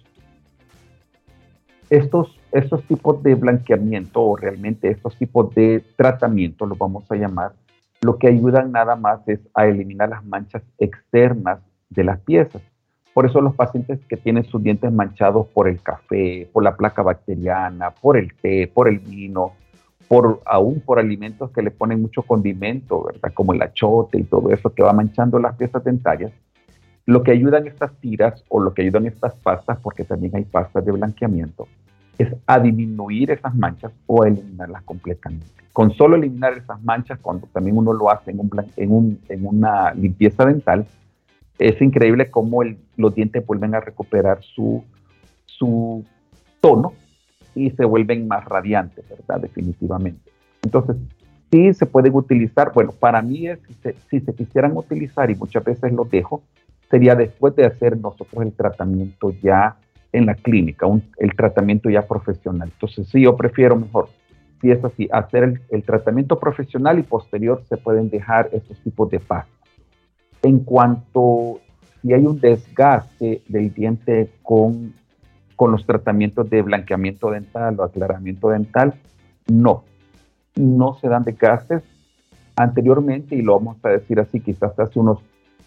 estos, 1.90 2.38
estos 2.52 2.82
tipos 2.84 3.22
de 3.22 3.34
blanqueamiento 3.34 4.22
o 4.22 4.36
realmente 4.36 4.90
estos 4.90 5.16
tipos 5.16 5.54
de 5.54 5.82
tratamiento, 5.96 6.66
los 6.66 6.78
vamos 6.78 7.10
a 7.10 7.16
llamar, 7.16 7.52
lo 8.00 8.18
que 8.18 8.28
ayudan 8.28 8.72
nada 8.72 8.96
más 8.96 9.26
es 9.28 9.40
a 9.54 9.66
eliminar 9.66 10.08
las 10.08 10.24
manchas 10.24 10.62
externas 10.78 11.60
de 11.90 12.04
las 12.04 12.20
piezas. 12.20 12.62
Por 13.12 13.26
eso 13.26 13.40
los 13.40 13.56
pacientes 13.56 13.98
que 14.08 14.16
tienen 14.16 14.44
sus 14.44 14.62
dientes 14.62 14.92
manchados 14.92 15.48
por 15.48 15.68
el 15.68 15.82
café, 15.82 16.48
por 16.52 16.62
la 16.62 16.76
placa 16.76 17.02
bacteriana, 17.02 17.90
por 17.90 18.16
el 18.16 18.32
té, 18.34 18.70
por 18.72 18.88
el 18.88 19.00
vino, 19.00 19.54
por, 20.06 20.40
aún 20.46 20.80
por 20.80 20.98
alimentos 20.98 21.50
que 21.50 21.62
le 21.62 21.70
ponen 21.70 22.00
mucho 22.00 22.22
condimento, 22.22 23.04
¿verdad? 23.04 23.32
Como 23.34 23.52
el 23.52 23.62
achote 23.62 24.20
y 24.20 24.24
todo 24.24 24.50
eso 24.50 24.72
que 24.72 24.82
va 24.82 24.92
manchando 24.92 25.38
las 25.38 25.56
piezas 25.56 25.82
dentarias, 25.82 26.32
lo 27.06 27.22
que 27.22 27.32
ayudan 27.32 27.66
estas 27.66 27.92
tiras 27.96 28.44
o 28.48 28.60
lo 28.60 28.72
que 28.72 28.82
ayudan 28.82 29.06
estas 29.06 29.34
pastas, 29.34 29.78
porque 29.82 30.04
también 30.04 30.36
hay 30.36 30.44
pastas 30.44 30.84
de 30.84 30.92
blanqueamiento, 30.92 31.66
es 32.18 32.34
a 32.46 32.58
disminuir 32.58 33.30
esas 33.30 33.54
manchas 33.54 33.92
o 34.06 34.22
a 34.22 34.28
eliminarlas 34.28 34.82
completamente. 34.82 35.46
Con 35.72 35.92
solo 35.92 36.16
eliminar 36.16 36.54
esas 36.54 36.82
manchas, 36.82 37.18
cuando 37.20 37.46
también 37.52 37.78
uno 37.78 37.92
lo 37.92 38.10
hace 38.10 38.32
en, 38.32 38.40
un, 38.40 38.50
en, 38.76 38.92
un, 38.92 39.20
en 39.28 39.46
una 39.46 39.94
limpieza 39.94 40.44
dental, 40.44 40.86
es 41.58 41.80
increíble 41.80 42.30
cómo 42.30 42.62
los 42.96 43.14
dientes 43.14 43.46
vuelven 43.46 43.74
a 43.74 43.80
recuperar 43.80 44.42
su, 44.42 44.84
su 45.46 46.04
tono 46.60 46.92
y 47.54 47.70
se 47.70 47.84
vuelven 47.84 48.26
más 48.26 48.44
radiantes, 48.44 49.04
¿verdad? 49.08 49.40
Definitivamente. 49.40 50.30
Entonces, 50.62 50.96
sí 51.50 51.72
se 51.74 51.86
pueden 51.86 52.14
utilizar, 52.14 52.72
bueno, 52.72 52.92
para 52.92 53.22
mí 53.22 53.46
es, 53.46 53.58
si, 53.66 53.74
se, 53.74 53.94
si 54.10 54.20
se 54.20 54.34
quisieran 54.34 54.76
utilizar, 54.76 55.30
y 55.30 55.36
muchas 55.36 55.64
veces 55.64 55.92
lo 55.92 56.04
dejo, 56.04 56.42
sería 56.90 57.14
después 57.14 57.54
de 57.56 57.66
hacer 57.66 57.96
nosotros 57.98 58.44
el 58.44 58.52
tratamiento 58.52 59.32
ya 59.42 59.76
en 60.12 60.26
la 60.26 60.34
clínica, 60.34 60.86
el 61.18 61.36
tratamiento 61.36 61.90
ya 61.90 62.06
profesional. 62.06 62.70
Entonces, 62.72 63.08
sí, 63.08 63.22
yo 63.22 63.36
prefiero 63.36 63.76
mejor, 63.76 64.08
si 64.60 64.70
es 64.70 64.82
así, 64.84 65.08
hacer 65.12 65.60
el, 65.70 65.82
tratamiento 65.82 66.38
profesional 66.38 66.98
y 66.98 67.02
posterior 67.02 67.62
se 67.68 67.76
pueden 67.76 68.10
dejar 68.10 68.48
estos 68.52 68.78
tipos 68.80 69.10
de 69.10 69.20
pastas. 69.20 69.54
En 70.42 70.60
cuanto 70.60 71.60
si 72.00 72.12
hay 72.12 72.24
un 72.24 72.40
desgaste 72.40 73.42
del 73.48 73.72
diente 73.74 74.30
con, 74.42 74.94
con 75.56 75.72
los 75.72 75.84
tratamientos 75.84 76.48
de 76.48 76.62
blanqueamiento 76.62 77.30
dental 77.30 77.78
o 77.78 77.82
aclaramiento 77.82 78.50
dental, 78.50 78.94
no, 79.48 79.84
no 80.54 80.94
se 80.94 81.08
dan 81.08 81.24
desgastes. 81.24 81.82
Anteriormente, 82.56 83.36
y 83.36 83.42
lo 83.42 83.58
vamos 83.58 83.76
a 83.84 83.90
decir 83.90 84.18
así, 84.18 84.40
quizás 84.40 84.78
hace 84.78 84.98
unos 84.98 85.18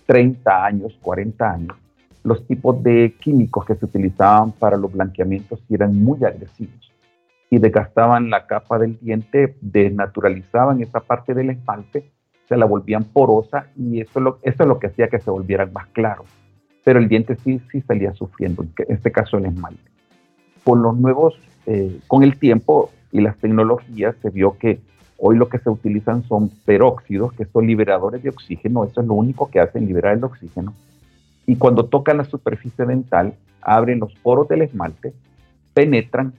30 0.08 0.66
años, 0.66 0.98
40 1.02 1.52
años, 1.52 1.78
los 2.24 2.46
tipos 2.48 2.82
de 2.84 3.16
químicos 3.20 3.66
que 3.66 3.76
se 3.76 3.86
utilizaban 3.86 4.52
para 4.52 4.78
los 4.78 4.92
blanqueamientos 4.92 5.60
eran 5.70 5.96
muy 5.96 6.24
agresivos 6.24 6.92
y 7.50 7.58
desgastaban 7.58 8.30
la 8.30 8.48
capa 8.48 8.80
del 8.80 8.98
diente, 9.00 9.58
desnaturalizaban 9.62 10.82
esa 10.82 11.02
parte 11.02 11.34
del 11.34 11.50
esmalte, 11.50 12.12
se 12.48 12.56
la 12.58 12.66
volvían 12.66 13.04
porosa 13.04 13.68
y 13.76 14.02
eso 14.02 14.20
es 14.42 14.58
lo, 14.60 14.80
que 14.80 14.88
hacía 14.88 15.10
que 15.10 15.20
se 15.20 15.32
volvieran 15.32 15.74
más 15.74 15.88
claros. 15.88 16.28
Pero 16.84 17.00
el 17.00 17.08
diente 17.08 17.36
sí, 17.36 17.62
sí 17.72 17.82
salía 17.82 18.14
sufriendo, 18.14 18.64
en 18.64 18.72
este 18.88 19.12
caso 19.12 19.38
el 19.38 19.46
esmalte. 19.46 19.92
Con 20.64 20.82
los 20.82 20.98
nuevos, 20.98 21.40
eh, 21.66 22.00
con 22.08 22.24
el 22.24 22.38
tiempo 22.38 22.92
y 23.12 23.22
las 23.22 23.38
tecnologías 23.38 24.16
se 24.22 24.30
vio 24.30 24.58
que 24.58 24.80
Hoy 25.24 25.38
lo 25.38 25.50
que 25.50 25.60
se 25.60 25.70
utilizan 25.70 26.24
son 26.24 26.50
peróxidos, 26.66 27.32
que 27.34 27.46
son 27.46 27.68
liberadores 27.68 28.24
de 28.24 28.30
oxígeno, 28.30 28.86
eso 28.86 29.02
es 29.02 29.08
lo 29.08 29.14
único 29.14 29.52
que 29.52 29.60
hacen, 29.60 29.86
liberar 29.86 30.18
el 30.18 30.24
oxígeno. 30.24 30.74
Y 31.52 31.58
cuando 31.58 31.88
tocan 31.88 32.16
la 32.16 32.24
superficie 32.24 32.86
dental, 32.86 33.34
abren 33.62 34.00
los 34.00 34.14
poros 34.24 34.48
del 34.48 34.62
esmalte, 34.62 35.12
penetran, 35.74 36.32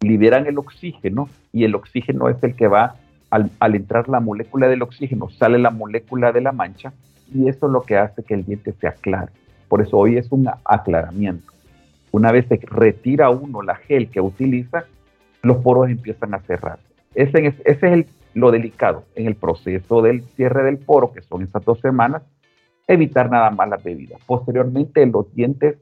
liberan 0.00 0.46
el 0.46 0.58
oxígeno 0.58 1.28
y 1.52 1.64
el 1.64 1.74
oxígeno 1.74 2.28
es 2.28 2.40
el 2.44 2.54
que 2.54 2.68
va 2.68 2.94
al, 3.30 3.50
al, 3.58 3.74
entrar 3.74 4.08
la 4.08 4.20
molécula 4.20 4.68
del 4.68 4.82
oxígeno, 4.82 5.28
sale 5.28 5.58
la 5.58 5.70
molécula 5.70 6.30
de 6.30 6.42
la 6.42 6.52
mancha 6.52 6.92
y 7.34 7.48
eso 7.48 7.66
es 7.66 7.72
lo 7.72 7.82
que 7.82 7.96
hace 7.96 8.22
que 8.22 8.34
el 8.34 8.44
diente 8.44 8.72
se 8.80 8.86
aclare. 8.86 9.32
Por 9.66 9.82
eso 9.82 9.98
hoy 9.98 10.18
es 10.18 10.30
un 10.30 10.48
aclaramiento. 10.64 11.52
Una 12.12 12.30
vez 12.30 12.46
se 12.46 12.60
retira 12.62 13.28
uno 13.28 13.62
la 13.62 13.74
gel 13.74 14.08
que 14.08 14.20
utiliza, 14.20 14.84
los 15.42 15.56
poros 15.56 15.90
empiezan 15.90 16.32
a 16.32 16.42
cerrar. 16.42 16.78
Ese, 17.16 17.56
ese 17.64 17.94
es 17.94 18.06
lo 18.34 18.52
delicado 18.52 19.02
en 19.16 19.26
el 19.26 19.34
proceso 19.34 20.00
del 20.00 20.22
cierre 20.36 20.62
del 20.62 20.78
poro, 20.78 21.12
que 21.12 21.22
son 21.22 21.42
esas 21.42 21.64
dos 21.64 21.80
semanas, 21.80 22.22
evitar 22.92 23.30
nada 23.30 23.50
más 23.50 23.68
las 23.68 23.82
bebidas. 23.82 24.20
Posteriormente, 24.26 25.04
los 25.06 25.32
dientes 25.34 25.78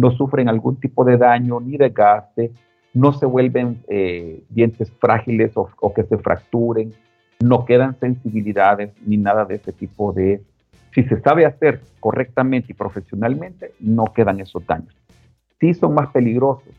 no 0.00 0.10
sufren 0.12 0.48
algún 0.48 0.76
tipo 0.76 1.04
de 1.04 1.16
daño 1.16 1.60
ni 1.60 1.76
desgaste, 1.76 2.52
no 2.94 3.12
se 3.12 3.26
vuelven 3.26 3.82
eh, 3.88 4.42
dientes 4.48 4.90
frágiles 5.00 5.56
o, 5.56 5.68
o, 5.80 5.92
que 5.92 6.04
se 6.04 6.18
fracturen, 6.18 6.92
no 7.40 7.64
quedan 7.64 7.98
sensibilidades 7.98 8.92
ni 9.06 9.16
nada 9.16 9.44
de 9.44 9.56
ese 9.56 9.72
tipo 9.72 10.12
de... 10.12 10.42
Si 10.94 11.02
se 11.02 11.20
sabe 11.20 11.44
hacer 11.44 11.80
correctamente 12.00 12.72
y 12.72 12.74
profesionalmente, 12.74 13.72
no 13.80 14.04
quedan 14.06 14.40
esos 14.40 14.66
daños 14.66 14.94
sí 15.60 15.74
son 15.74 15.94
más 15.94 16.10
peligrosos 16.10 16.74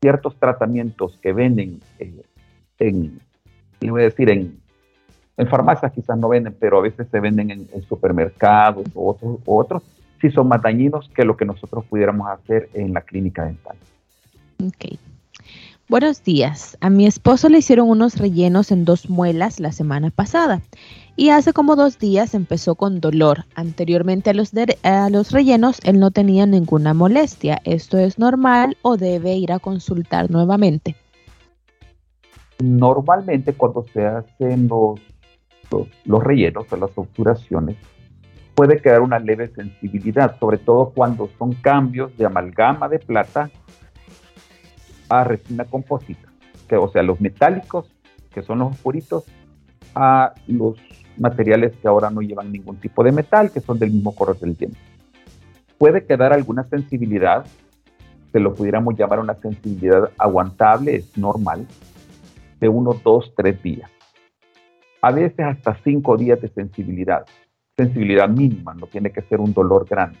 ciertos 0.00 0.36
tratamientos 0.38 1.18
que 1.22 1.32
venden 1.32 1.80
eh, 1.98 2.22
en, 2.78 3.20
voy 3.80 4.02
decir, 4.02 4.30
en, 4.30 4.60
en, 5.36 5.48
farmacias 5.48 5.92
quizás 5.92 6.18
no 6.18 6.28
venden, 6.28 6.54
pero 6.58 6.78
a 6.78 6.82
veces 6.82 7.06
se 7.10 7.20
venden 7.20 7.50
en, 7.50 7.68
supermercados 7.88 8.86
o 8.94 9.10
otros, 9.10 9.38
otros, 9.46 9.82
sí 10.20 10.30
son 10.30 10.48
más 10.48 10.62
dañinos 10.62 11.08
que 11.14 11.24
lo 11.24 11.36
que 11.36 11.44
nosotros 11.44 11.84
pudiéramos 11.88 12.28
hacer 12.30 12.68
en 12.74 12.92
la 12.92 13.00
clínica 13.00 13.44
dental. 13.44 13.76
Ok. 14.64 14.98
Buenos 15.88 16.24
días. 16.24 16.78
A 16.80 16.88
mi 16.88 17.06
esposo 17.06 17.48
le 17.48 17.58
hicieron 17.58 17.90
unos 17.90 18.16
rellenos 18.16 18.70
en 18.72 18.84
dos 18.84 19.10
muelas 19.10 19.60
la 19.60 19.72
semana 19.72 20.10
pasada 20.10 20.62
y 21.16 21.28
hace 21.28 21.52
como 21.52 21.76
dos 21.76 21.98
días 21.98 22.34
empezó 22.34 22.76
con 22.76 23.00
dolor. 23.00 23.44
Anteriormente 23.56 24.30
a 24.30 24.32
los, 24.32 24.52
a 24.84 25.10
los 25.10 25.32
rellenos 25.32 25.80
él 25.84 26.00
no 26.00 26.10
tenía 26.10 26.46
ninguna 26.46 26.94
molestia. 26.94 27.60
¿Esto 27.64 27.98
es 27.98 28.18
normal 28.18 28.78
o 28.82 28.96
debe 28.96 29.34
ir 29.34 29.52
a 29.52 29.58
consultar 29.58 30.30
nuevamente? 30.30 30.96
Normalmente 32.60 33.52
cuando 33.52 33.84
se 33.92 34.06
hacen 34.06 34.68
los, 36.04 36.22
rellenos 36.22 36.70
o 36.70 36.76
las 36.76 36.90
obturaciones 36.96 37.76
puede 38.54 38.80
quedar 38.80 39.00
una 39.00 39.18
leve 39.18 39.48
sensibilidad, 39.48 40.38
sobre 40.38 40.58
todo 40.58 40.90
cuando 40.94 41.28
son 41.38 41.54
cambios 41.54 42.16
de 42.16 42.26
amalgama 42.26 42.88
de 42.88 42.98
plata 42.98 43.50
a 45.08 45.24
resina 45.24 45.64
composita, 45.64 46.28
que, 46.68 46.76
o 46.76 46.88
sea, 46.88 47.02
los 47.02 47.20
metálicos, 47.20 47.90
que 48.32 48.42
son 48.42 48.58
los 48.60 48.72
oscuritos, 48.72 49.24
a 49.94 50.34
los 50.46 50.76
materiales 51.18 51.74
que 51.76 51.88
ahora 51.88 52.10
no 52.10 52.20
llevan 52.22 52.52
ningún 52.52 52.76
tipo 52.76 53.04
de 53.04 53.12
metal, 53.12 53.50
que 53.50 53.60
son 53.60 53.78
del 53.78 53.90
mismo 53.90 54.14
color 54.14 54.38
del 54.38 54.56
diente. 54.56 54.78
Puede 55.76 56.04
quedar 56.04 56.32
alguna 56.32 56.64
sensibilidad, 56.64 57.44
se 58.32 58.40
lo 58.40 58.54
pudiéramos 58.54 58.96
llamar 58.96 59.20
una 59.20 59.34
sensibilidad 59.34 60.10
aguantable, 60.16 60.96
es 60.96 61.18
normal, 61.18 61.66
de 62.60 62.68
unos 62.68 63.02
dos, 63.02 63.32
tres 63.36 63.62
días. 63.62 63.90
A 65.04 65.10
veces 65.10 65.40
hasta 65.40 65.76
cinco 65.82 66.16
días 66.16 66.40
de 66.40 66.46
sensibilidad, 66.46 67.26
sensibilidad 67.76 68.28
mínima, 68.28 68.72
no 68.72 68.86
tiene 68.86 69.10
que 69.10 69.22
ser 69.22 69.40
un 69.40 69.52
dolor 69.52 69.84
grande. 69.84 70.16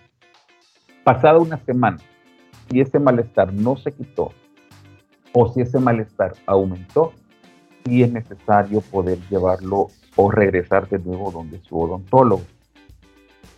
Pasada 1.04 1.38
una 1.38 1.56
semana, 1.58 1.98
si 2.68 2.80
ese 2.80 2.98
malestar 2.98 3.52
no 3.52 3.76
se 3.76 3.92
quitó 3.92 4.32
o 5.32 5.52
si 5.52 5.60
ese 5.60 5.78
malestar 5.78 6.32
aumentó, 6.46 7.12
sí 7.84 8.02
es 8.02 8.12
necesario 8.12 8.80
poder 8.80 9.18
llevarlo 9.30 9.86
o 10.16 10.30
regresar 10.32 10.88
de 10.88 10.98
nuevo 10.98 11.30
donde 11.30 11.60
su 11.60 11.78
odontólogo. 11.78 12.42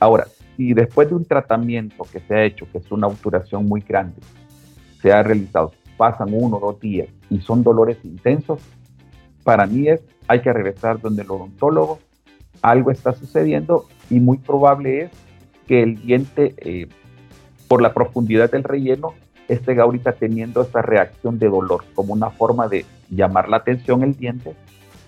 Ahora, 0.01 0.27
si 0.59 0.75
después 0.75 1.09
de 1.09 1.15
un 1.15 1.25
tratamiento 1.25 2.05
que 2.05 2.21
se 2.21 2.35
ha 2.35 2.45
hecho, 2.45 2.67
que 2.71 2.77
es 2.77 2.93
una 2.93 3.07
obturación 3.07 3.65
muy 3.65 3.81
grande, 3.81 4.21
se 5.01 5.11
ha 5.11 5.23
realizado, 5.23 5.73
pasan 5.97 6.29
uno 6.33 6.59
o 6.59 6.73
dos 6.73 6.81
días 6.81 7.09
y 7.31 7.41
son 7.41 7.63
dolores 7.63 7.97
intensos, 8.05 8.61
para 9.45 9.67
mí 9.67 9.89
es, 9.89 10.01
hay 10.27 10.41
que 10.41 10.53
regresar 10.53 11.01
donde 11.01 11.23
el 11.23 11.31
odontólogo, 11.31 12.01
algo 12.63 12.91
está 12.91 13.13
sucediendo 13.13 13.87
y 14.11 14.21
muy 14.21 14.39
probable 14.39 15.03
es 15.03 15.11
que 15.69 15.83
el 15.83 16.01
diente, 16.01 16.55
eh, 16.59 16.89
por 17.69 17.83
la 17.83 17.95
profundidad 17.95 18.51
del 18.51 18.65
relleno, 18.65 19.15
esté 19.49 19.79
ahorita 19.79 20.13
teniendo 20.13 20.63
esa 20.63 20.83
reacción 20.83 21.39
de 21.39 21.49
dolor 21.49 21.85
como 21.95 22.15
una 22.15 22.31
forma 22.31 22.69
de 22.69 22.85
llamar 23.11 23.49
la 23.49 23.59
atención 23.59 24.03
el 24.03 24.17
diente 24.17 24.55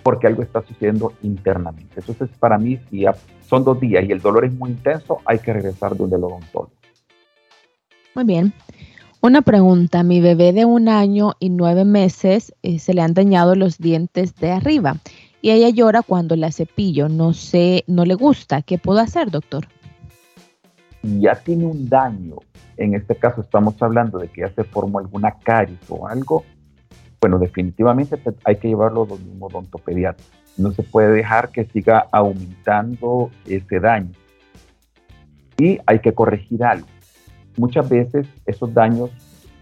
porque 0.03 0.29
algo 0.29 0.43
está 0.43 0.63
sucediendo 0.63 1.15
internamente. 1.23 1.95
Entonces, 1.97 2.29
para 2.39 2.59
mí, 2.59 2.79
si 2.91 3.07
son 3.49 3.65
dos 3.65 3.81
días 3.81 4.05
y 4.09 4.13
el 4.13 4.21
dolor 4.21 4.45
es 4.45 4.53
muy 4.55 4.71
intenso, 4.71 5.19
hay 5.25 5.41
que 5.41 5.53
regresar 5.53 5.97
donde 5.97 6.15
el 6.15 6.23
odontólogo. 6.23 6.71
Muy 8.15 8.25
bien. 8.25 8.53
Una 9.27 9.43
pregunta, 9.43 10.05
mi 10.05 10.21
bebé 10.21 10.53
de 10.53 10.65
un 10.65 10.89
año 10.89 11.33
y 11.41 11.51
nueve 11.51 11.85
meses 11.85 12.55
eh, 12.63 12.79
se 12.79 12.95
le 12.95 13.03
han 13.03 13.13
dañado 13.13 13.57
los 13.57 13.77
dientes 13.77 14.37
de 14.37 14.53
arriba 14.53 14.99
y 15.43 15.51
ella 15.51 15.69
llora 15.69 16.03
cuando 16.03 16.37
la 16.37 16.53
cepillo, 16.53 17.09
no 17.09 17.33
sé, 17.33 17.83
no 17.89 18.05
le 18.05 18.15
gusta. 18.15 18.63
¿Qué 18.63 18.79
puedo 18.79 19.01
hacer, 19.01 19.33
doctor? 19.33 19.67
Ya 21.03 21.35
tiene 21.35 21.67
un 21.67 21.89
daño, 21.89 22.37
en 22.77 22.95
este 22.95 23.17
caso 23.17 23.41
estamos 23.41 23.75
hablando 23.83 24.21
de 24.21 24.29
que 24.29 24.43
ya 24.43 24.51
se 24.51 24.63
formó 24.63 25.01
alguna 25.01 25.33
caries 25.43 25.81
o 25.89 26.07
algo, 26.07 26.45
bueno, 27.21 27.41
definitivamente 27.41 28.21
hay 28.45 28.57
que 28.59 28.69
llevarlo 28.69 29.09
a 29.11 29.15
un 29.15 29.39
odontopediatra. 29.41 30.25
No 30.57 30.71
se 30.71 30.85
puede 30.85 31.11
dejar 31.11 31.49
que 31.49 31.65
siga 31.65 32.07
aumentando 32.13 33.33
ese 33.45 33.81
daño. 33.81 34.13
Y 35.59 35.81
hay 35.85 35.99
que 35.99 36.15
corregir 36.15 36.63
algo. 36.63 36.87
Muchas 37.57 37.89
veces 37.89 38.27
esos 38.45 38.73
daños, 38.73 39.11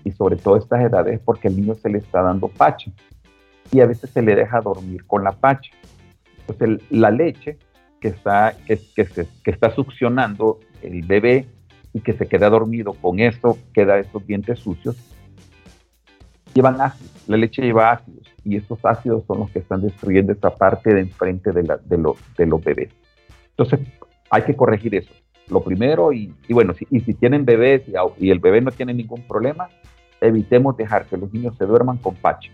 y 0.05 0.13
sobre 0.13 0.37
todo 0.37 0.57
estas 0.57 0.83
edades, 0.83 1.15
es 1.15 1.21
porque 1.21 1.49
el 1.49 1.57
niño 1.57 1.75
se 1.75 1.89
le 1.89 1.99
está 1.99 2.23
dando 2.23 2.49
pacha. 2.49 2.91
Y 3.73 3.81
a 3.81 3.87
veces 3.87 4.11
se 4.11 4.23
le 4.23 4.35
deja 4.35 4.61
dormir 4.61 5.05
con 5.07 5.25
la 5.25 5.33
pacha. 5.33 5.71
Entonces 6.47 6.83
la 6.91 7.11
leche 7.11 7.59
que 8.01 8.09
está, 8.09 8.55
que, 8.67 8.79
está 9.47 9.71
succionando 9.75 10.61
el 10.83 11.03
bebé 11.03 11.47
y 11.95 12.01
que 12.01 12.13
se 12.13 12.27
queda 12.27 12.51
dormido 12.51 12.93
con 12.93 13.19
eso, 13.19 13.57
queda 13.73 13.99
esos 13.99 14.27
dientes 14.27 14.59
sucios, 14.59 14.97
llevan 16.53 16.81
ácidos, 16.81 17.29
la 17.29 17.39
leche 17.39 17.63
lleva 17.63 17.93
ácidos 17.93 18.31
y 18.45 18.57
esos 18.57 18.85
ácidos 18.85 19.25
son 19.27 19.39
los 19.39 19.51
que 19.51 19.61
están 19.61 19.81
destruyendo 19.81 20.33
esa 20.33 20.55
parte 20.55 20.93
de 20.93 21.01
enfrente 21.01 21.51
de, 21.53 21.63
de, 21.63 22.13
de 22.37 22.47
los 22.47 22.63
bebés. 22.63 22.91
Entonces 23.57 23.81
hay 24.29 24.43
que 24.43 24.55
corregir 24.55 24.95
eso. 24.97 25.13
Lo 25.49 25.63
primero, 25.63 26.13
y, 26.13 26.35
bueno, 26.49 26.73
si, 26.75 26.87
y 26.91 27.01
si 27.01 27.15
tienen 27.15 27.45
bebés 27.45 27.83
y, 28.19 28.31
el 28.31 28.39
bebé 28.39 28.61
no 28.61 28.71
tiene 28.71 28.95
ningún 28.95 29.23
problema, 29.23 29.69
evitemos 30.21 30.77
dejar 30.77 31.07
que 31.07 31.17
los 31.17 31.33
niños 31.33 31.55
se 31.59 31.67
duerman 31.67 31.99
con 31.99 32.15
pache. 32.15 32.51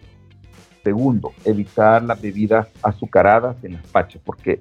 Segundo, 0.83 1.33
evitar 1.45 2.03
las 2.03 2.21
bebidas 2.21 2.69
azucaradas 2.83 3.63
en 3.63 3.75
las 3.75 3.87
paches, 3.89 4.21
porque 4.25 4.61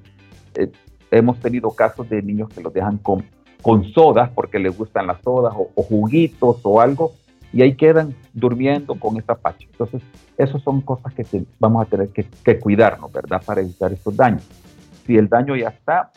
eh, 0.56 0.72
hemos 1.12 1.40
tenido 1.40 1.72
casos 1.72 2.10
de 2.10 2.22
niños 2.22 2.50
que 2.50 2.62
los 2.62 2.74
dejan 2.74 2.98
con, 2.98 3.24
con 3.62 3.86
sodas 3.86 4.30
porque 4.30 4.60
les 4.60 4.78
gustan 4.78 5.08
las 5.08 5.22
sodas 5.22 5.54
o 5.56 5.84
juguitos 5.84 6.60
o 6.64 6.82
algo, 6.82 7.14
y 7.52 7.62
ahí 7.62 7.76
quedan 7.76 8.16
durmiendo 8.34 8.96
con 8.96 9.18
esta 9.18 9.36
pacha. 9.36 9.66
Entonces, 9.72 10.02
esas 10.38 10.62
son 10.62 10.82
cosas 10.82 11.14
que 11.14 11.26
vamos 11.60 11.86
a 11.86 11.90
tener 11.90 12.10
que, 12.10 12.60
cuidarnos, 12.60 13.12
¿verdad? 13.12 13.42
Para 13.44 13.62
evitar 13.62 13.92
estos 13.92 14.16
daños. 14.16 14.48
Si 15.06 15.18
el 15.18 15.28
daño 15.28 15.56
ya 15.56 15.70
está, 15.70 16.12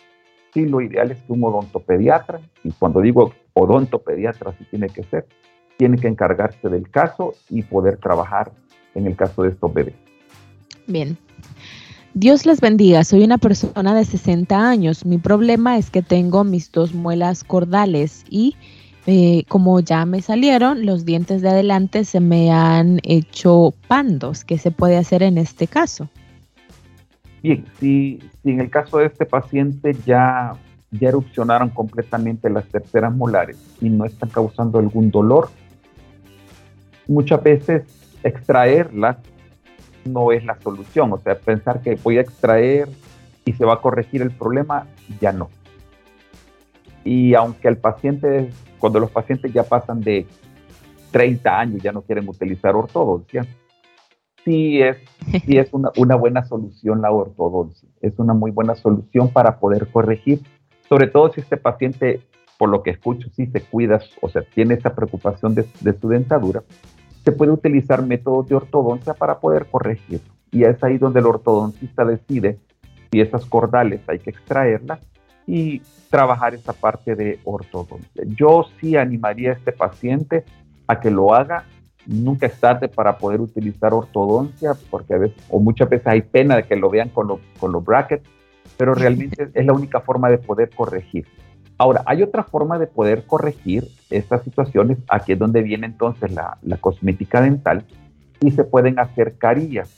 sí, 0.52 0.66
lo 0.66 0.80
ideal 0.80 1.10
es 1.10 1.18
que 1.18 1.32
un 1.32 1.44
odontopediatra, 1.44 2.40
y 2.64 2.70
cuando 2.72 3.00
digo 3.00 3.32
odontopediatra, 3.54 4.50
así 4.50 4.64
tiene 4.70 4.88
que 4.88 5.02
ser, 5.04 5.26
tiene 5.76 5.98
que 5.98 6.08
encargarse 6.08 6.68
del 6.68 6.90
caso 6.90 7.34
y 7.48 7.62
poder 7.62 7.96
trabajar 7.98 8.52
en 8.94 9.06
el 9.06 9.16
caso 9.16 9.42
de 9.42 9.50
estos 9.50 9.72
bebés. 9.72 9.94
Bien. 10.86 11.16
Dios 12.14 12.44
les 12.44 12.60
bendiga, 12.60 13.04
soy 13.04 13.24
una 13.24 13.38
persona 13.38 13.94
de 13.94 14.04
60 14.04 14.68
años. 14.68 15.06
Mi 15.06 15.16
problema 15.16 15.78
es 15.78 15.90
que 15.90 16.02
tengo 16.02 16.44
mis 16.44 16.70
dos 16.70 16.92
muelas 16.92 17.42
cordales 17.42 18.24
y 18.28 18.54
eh, 19.06 19.44
como 19.48 19.80
ya 19.80 20.04
me 20.04 20.20
salieron, 20.20 20.84
los 20.84 21.04
dientes 21.04 21.40
de 21.40 21.48
adelante 21.48 22.04
se 22.04 22.20
me 22.20 22.52
han 22.52 23.00
hecho 23.02 23.72
pandos. 23.88 24.44
¿Qué 24.44 24.58
se 24.58 24.70
puede 24.70 24.98
hacer 24.98 25.22
en 25.22 25.38
este 25.38 25.66
caso? 25.66 26.08
Bien, 27.42 27.64
si, 27.80 28.20
en 28.44 28.60
el 28.60 28.70
caso 28.70 28.98
de 28.98 29.06
este 29.06 29.26
paciente 29.26 29.96
ya, 30.06 30.52
ya 30.92 31.08
erupcionaron 31.08 31.70
completamente 31.70 32.48
las 32.48 32.66
terceras 32.66 33.12
molares 33.12 33.58
y 33.80 33.90
no 33.90 34.04
están 34.04 34.30
causando 34.30 34.78
algún 34.78 35.10
dolor, 35.10 35.48
muchas 37.08 37.42
veces 37.42 37.82
extraerlas 38.22 39.16
no 40.04 40.30
es 40.30 40.44
la 40.44 40.56
solución. 40.60 41.12
O 41.12 41.18
sea, 41.18 41.36
pensar 41.36 41.80
que 41.80 41.96
voy 41.96 42.18
a 42.18 42.20
extraer 42.20 42.88
y 43.44 43.52
se 43.52 43.64
va 43.64 43.74
a 43.74 43.80
corregir 43.80 44.22
el 44.22 44.30
problema, 44.30 44.86
ya 45.20 45.32
no. 45.32 45.50
Y 47.04 47.34
aunque 47.34 47.66
el 47.66 47.76
paciente, 47.76 48.50
cuando 48.78 49.00
los 49.00 49.10
pacientes 49.10 49.52
ya 49.52 49.64
pasan 49.64 50.00
de 50.00 50.26
30 51.10 51.58
años, 51.58 51.82
ya 51.82 51.90
no 51.90 52.02
quieren 52.02 52.28
utilizar 52.28 52.76
ortodoncia, 52.76 53.44
sí 54.44 54.80
es, 54.82 54.96
sí 55.44 55.58
es 55.58 55.70
una, 55.72 56.16
buena 56.16 56.44
solución 56.44 57.02
la 57.02 57.10
ortodoncia. 57.10 57.88
Es 58.00 58.18
una 58.18 58.34
muy 58.34 58.50
buena 58.50 58.74
solución 58.74 59.28
para 59.28 59.58
poder 59.58 59.88
corregir, 59.88 60.40
sobre 60.88 61.06
todo 61.06 61.32
si 61.32 61.40
este 61.40 61.56
paciente, 61.56 62.20
por 62.58 62.68
lo 62.68 62.82
que 62.82 62.90
escucho, 62.90 63.28
sí 63.34 63.46
se 63.46 63.60
cuida, 63.62 64.00
o 64.20 64.28
sea, 64.28 64.42
tiene 64.42 64.74
esa 64.74 64.94
preocupación 64.94 65.54
de, 65.54 65.66
de 65.80 65.98
su 65.98 66.08
dentadura, 66.08 66.62
se 67.24 67.32
puede 67.32 67.52
utilizar 67.52 68.04
métodos 68.04 68.48
de 68.48 68.56
ortodoncia 68.56 69.14
para 69.14 69.38
poder 69.38 69.66
corregir. 69.66 70.20
Y 70.50 70.64
es 70.64 70.82
ahí 70.82 70.98
donde 70.98 71.20
el 71.20 71.26
ortodoncista 71.26 72.04
decide 72.04 72.58
si 73.10 73.20
esas 73.20 73.46
cordales 73.46 74.00
hay 74.08 74.18
que 74.18 74.30
extraerlas 74.30 75.00
y 75.46 75.80
trabajar 76.10 76.54
esa 76.54 76.72
parte 76.72 77.14
de 77.14 77.38
ortodoncia. 77.44 78.22
Yo 78.26 78.66
sí 78.80 78.96
animaría 78.96 79.50
a 79.50 79.54
este 79.54 79.72
paciente 79.72 80.44
a 80.86 81.00
que 81.00 81.10
lo 81.10 81.34
haga. 81.34 81.64
Nunca 82.06 82.46
es 82.46 82.58
tarde 82.58 82.88
para 82.88 83.18
poder 83.18 83.40
utilizar 83.40 83.94
ortodoncia, 83.94 84.72
porque 84.90 85.14
a 85.14 85.18
veces, 85.18 85.36
o 85.48 85.60
muchas 85.60 85.88
veces 85.88 86.06
hay 86.06 86.22
pena 86.22 86.56
de 86.56 86.64
que 86.64 86.76
lo 86.76 86.90
vean 86.90 87.08
con, 87.10 87.38
con 87.58 87.72
los 87.72 87.84
brackets, 87.84 88.28
pero 88.76 88.94
realmente 88.94 89.50
es 89.54 89.66
la 89.66 89.72
única 89.72 90.00
forma 90.00 90.28
de 90.30 90.38
poder 90.38 90.70
corregir. 90.70 91.26
Ahora, 91.78 92.02
hay 92.06 92.22
otra 92.22 92.44
forma 92.44 92.78
de 92.78 92.86
poder 92.86 93.24
corregir 93.26 93.88
estas 94.10 94.42
situaciones. 94.44 94.98
Aquí 95.08 95.32
es 95.32 95.38
donde 95.38 95.62
viene 95.62 95.86
entonces 95.86 96.32
la, 96.32 96.58
la 96.62 96.76
cosmética 96.76 97.40
dental 97.40 97.84
y 98.40 98.50
se 98.50 98.64
pueden 98.64 98.98
hacer 98.98 99.36
carillas. 99.38 99.90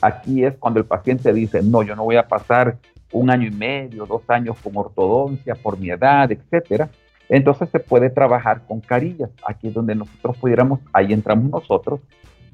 Aquí 0.00 0.44
es 0.44 0.56
cuando 0.56 0.80
el 0.80 0.86
paciente 0.86 1.32
dice, 1.32 1.62
no, 1.62 1.82
yo 1.82 1.94
no 1.94 2.04
voy 2.04 2.16
a 2.16 2.26
pasar 2.26 2.78
un 3.12 3.30
año 3.30 3.46
y 3.46 3.50
medio, 3.50 4.06
dos 4.06 4.22
años 4.28 4.56
con 4.62 4.76
ortodoncia 4.76 5.54
por 5.54 5.78
mi 5.78 5.90
edad, 5.90 6.30
etcétera. 6.30 6.88
Entonces 7.30 7.70
se 7.70 7.78
puede 7.78 8.10
trabajar 8.10 8.66
con 8.66 8.80
carillas. 8.80 9.30
Aquí 9.46 9.68
es 9.68 9.74
donde 9.74 9.94
nosotros 9.94 10.36
pudiéramos, 10.36 10.80
ahí 10.92 11.12
entramos 11.12 11.50
nosotros. 11.50 12.00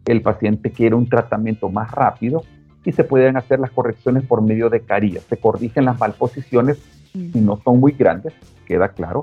El 0.05 0.23
paciente 0.23 0.71
quiere 0.71 0.95
un 0.95 1.09
tratamiento 1.09 1.69
más 1.71 1.91
rápido 1.91 2.43
y 2.85 2.93
se 2.93 3.03
pueden 3.03 3.37
hacer 3.37 3.59
las 3.59 3.71
correcciones 3.71 4.25
por 4.25 4.43
medio 4.43 4.71
de 4.71 4.81
carillas. 4.81 5.25
Se 5.25 5.39
corrigen 5.39 5.87
las 5.87 5.99
malposiciones 5.99 6.79
si 7.13 7.41
no 7.41 7.59
son 7.65 7.81
muy 7.81 7.93
grandes, 7.93 8.35
queda 8.67 8.91
claro, 8.91 9.23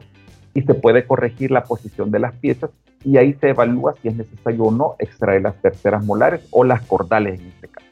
y 0.55 0.63
se 0.63 0.73
puede 0.73 1.05
corregir 1.05 1.51
la 1.51 1.63
posición 1.63 2.09
de 2.09 2.19
las 2.19 2.33
piezas 2.33 2.71
y 3.05 3.17
ahí 3.17 3.33
se 3.33 3.49
evalúa 3.49 3.93
si 4.01 4.07
es 4.07 4.15
necesario 4.15 4.63
o 4.63 4.71
no 4.71 4.95
extraer 4.97 5.43
las 5.43 5.55
terceras 5.61 6.03
molares 6.03 6.41
o 6.51 6.63
las 6.63 6.81
cordales 6.81 7.39
en 7.39 7.47
este 7.47 7.67
caso. 7.67 7.87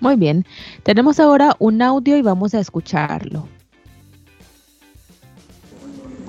Muy 0.00 0.16
bien, 0.16 0.44
tenemos 0.82 1.20
ahora 1.20 1.54
un 1.58 1.82
audio 1.82 2.16
y 2.16 2.22
vamos 2.22 2.54
a 2.54 2.60
escucharlo. 2.60 3.46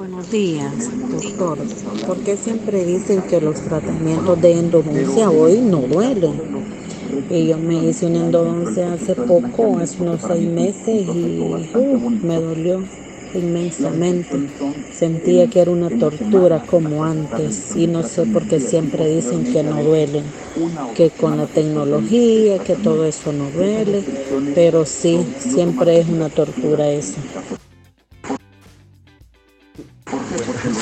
Buenos 0.10 0.32
días, 0.32 0.90
doctor. 1.12 1.58
¿Por 2.06 2.24
qué 2.24 2.38
siempre 2.38 2.86
dicen 2.86 3.24
que 3.24 3.42
los 3.42 3.60
tratamientos 3.60 4.42
de 4.42 4.54
endodoncia 4.54 5.30
hoy 5.30 5.60
no 5.60 5.82
duelen? 5.82 6.40
Y 7.30 7.48
yo 7.48 7.58
me 7.58 7.76
hice 7.76 8.06
una 8.06 8.20
endodoncia 8.20 8.94
hace 8.94 9.16
poco, 9.16 9.80
hace 9.80 10.02
unos 10.02 10.22
seis 10.22 10.48
meses, 10.48 10.88
y 11.14 11.38
uh, 11.42 12.00
me 12.24 12.40
dolió 12.40 12.86
inmensamente. 13.34 14.38
Sentía 14.94 15.48
que 15.48 15.60
era 15.60 15.72
una 15.72 15.90
tortura 15.90 16.62
como 16.66 17.04
antes 17.04 17.76
y 17.76 17.88
no 17.88 18.02
sé 18.04 18.26
por 18.28 18.48
qué 18.48 18.62
siempre 18.62 19.10
dicen 19.10 19.44
que 19.44 19.62
no 19.62 19.84
duelen, 19.84 20.24
que 20.96 21.10
con 21.10 21.36
la 21.36 21.48
tecnología, 21.48 22.60
que 22.60 22.78
todo 22.78 23.04
eso 23.04 23.34
no 23.34 23.52
duele, 23.52 24.06
pero 24.56 24.86
sí, 24.86 25.28
siempre 25.38 26.00
es 26.00 26.08
una 26.08 26.30
tortura 26.30 26.90
eso. 26.90 27.20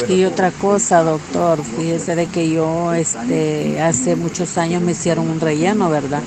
Y 0.08 0.24
otra 0.26 0.52
cosa, 0.52 1.04
doctor, 1.04 1.63
fíjese 1.63 2.15
de 2.15 2.28
que 2.28 2.50
yo 2.50 2.94
este, 2.94 3.82
hace 3.82 4.15
muchos 4.15 4.58
años 4.58 4.82
me 4.82 4.91
hicieron 4.91 5.30
un 5.30 5.39
relleno, 5.39 5.89
¿verdad? 5.89 6.22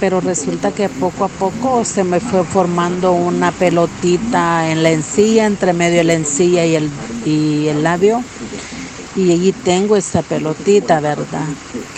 pero 0.00 0.20
resulta 0.20 0.70
que 0.70 0.88
poco 0.88 1.24
a 1.24 1.28
poco 1.28 1.84
se 1.84 2.04
me 2.04 2.20
fue 2.20 2.44
formando 2.44 3.12
una 3.12 3.50
pelotita 3.52 4.70
en 4.70 4.82
la 4.82 4.90
encilla, 4.90 5.46
entre 5.46 5.72
medio 5.72 5.98
de 5.98 6.04
la 6.04 6.14
encilla 6.14 6.64
y 6.64 6.76
el, 6.76 6.90
y 7.24 7.68
el 7.68 7.82
labio. 7.82 8.22
Y 9.16 9.32
allí 9.32 9.52
tengo 9.52 9.96
esa 9.96 10.22
pelotita, 10.22 11.00
¿verdad? 11.00 11.44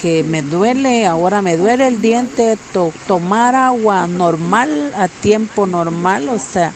Que 0.01 0.23
me 0.23 0.41
duele, 0.41 1.07
ahora 1.07 1.43
me 1.43 1.59
duele 1.59 1.87
el 1.89 2.01
diente, 2.01 2.57
tomar 3.07 3.55
agua 3.55 4.07
normal, 4.07 4.93
a 4.97 5.09
tiempo 5.09 5.67
normal, 5.67 6.31
o 6.31 6.39
sea, 6.39 6.73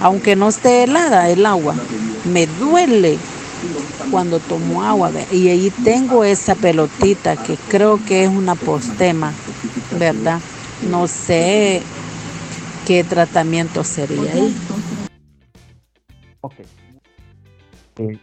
aunque 0.00 0.34
no 0.34 0.48
esté 0.48 0.84
helada 0.84 1.30
el 1.30 1.46
agua, 1.46 1.76
me 2.32 2.46
duele 2.46 3.18
cuando 4.10 4.38
tomo 4.40 4.82
agua. 4.82 5.10
Y 5.30 5.48
allí 5.48 5.70
tengo 5.70 6.24
esa 6.24 6.54
pelotita 6.54 7.36
que 7.36 7.56
creo 7.68 7.98
que 8.04 8.24
es 8.24 8.30
una 8.30 8.54
postema 8.54 9.32
¿verdad? 9.98 10.40
No 10.90 11.06
sé 11.06 11.82
qué 12.86 13.04
tratamiento 13.04 13.84
sería 13.84 14.32
ahí. 14.32 14.56
Ok. 16.40 16.54
Eh, 17.98 18.18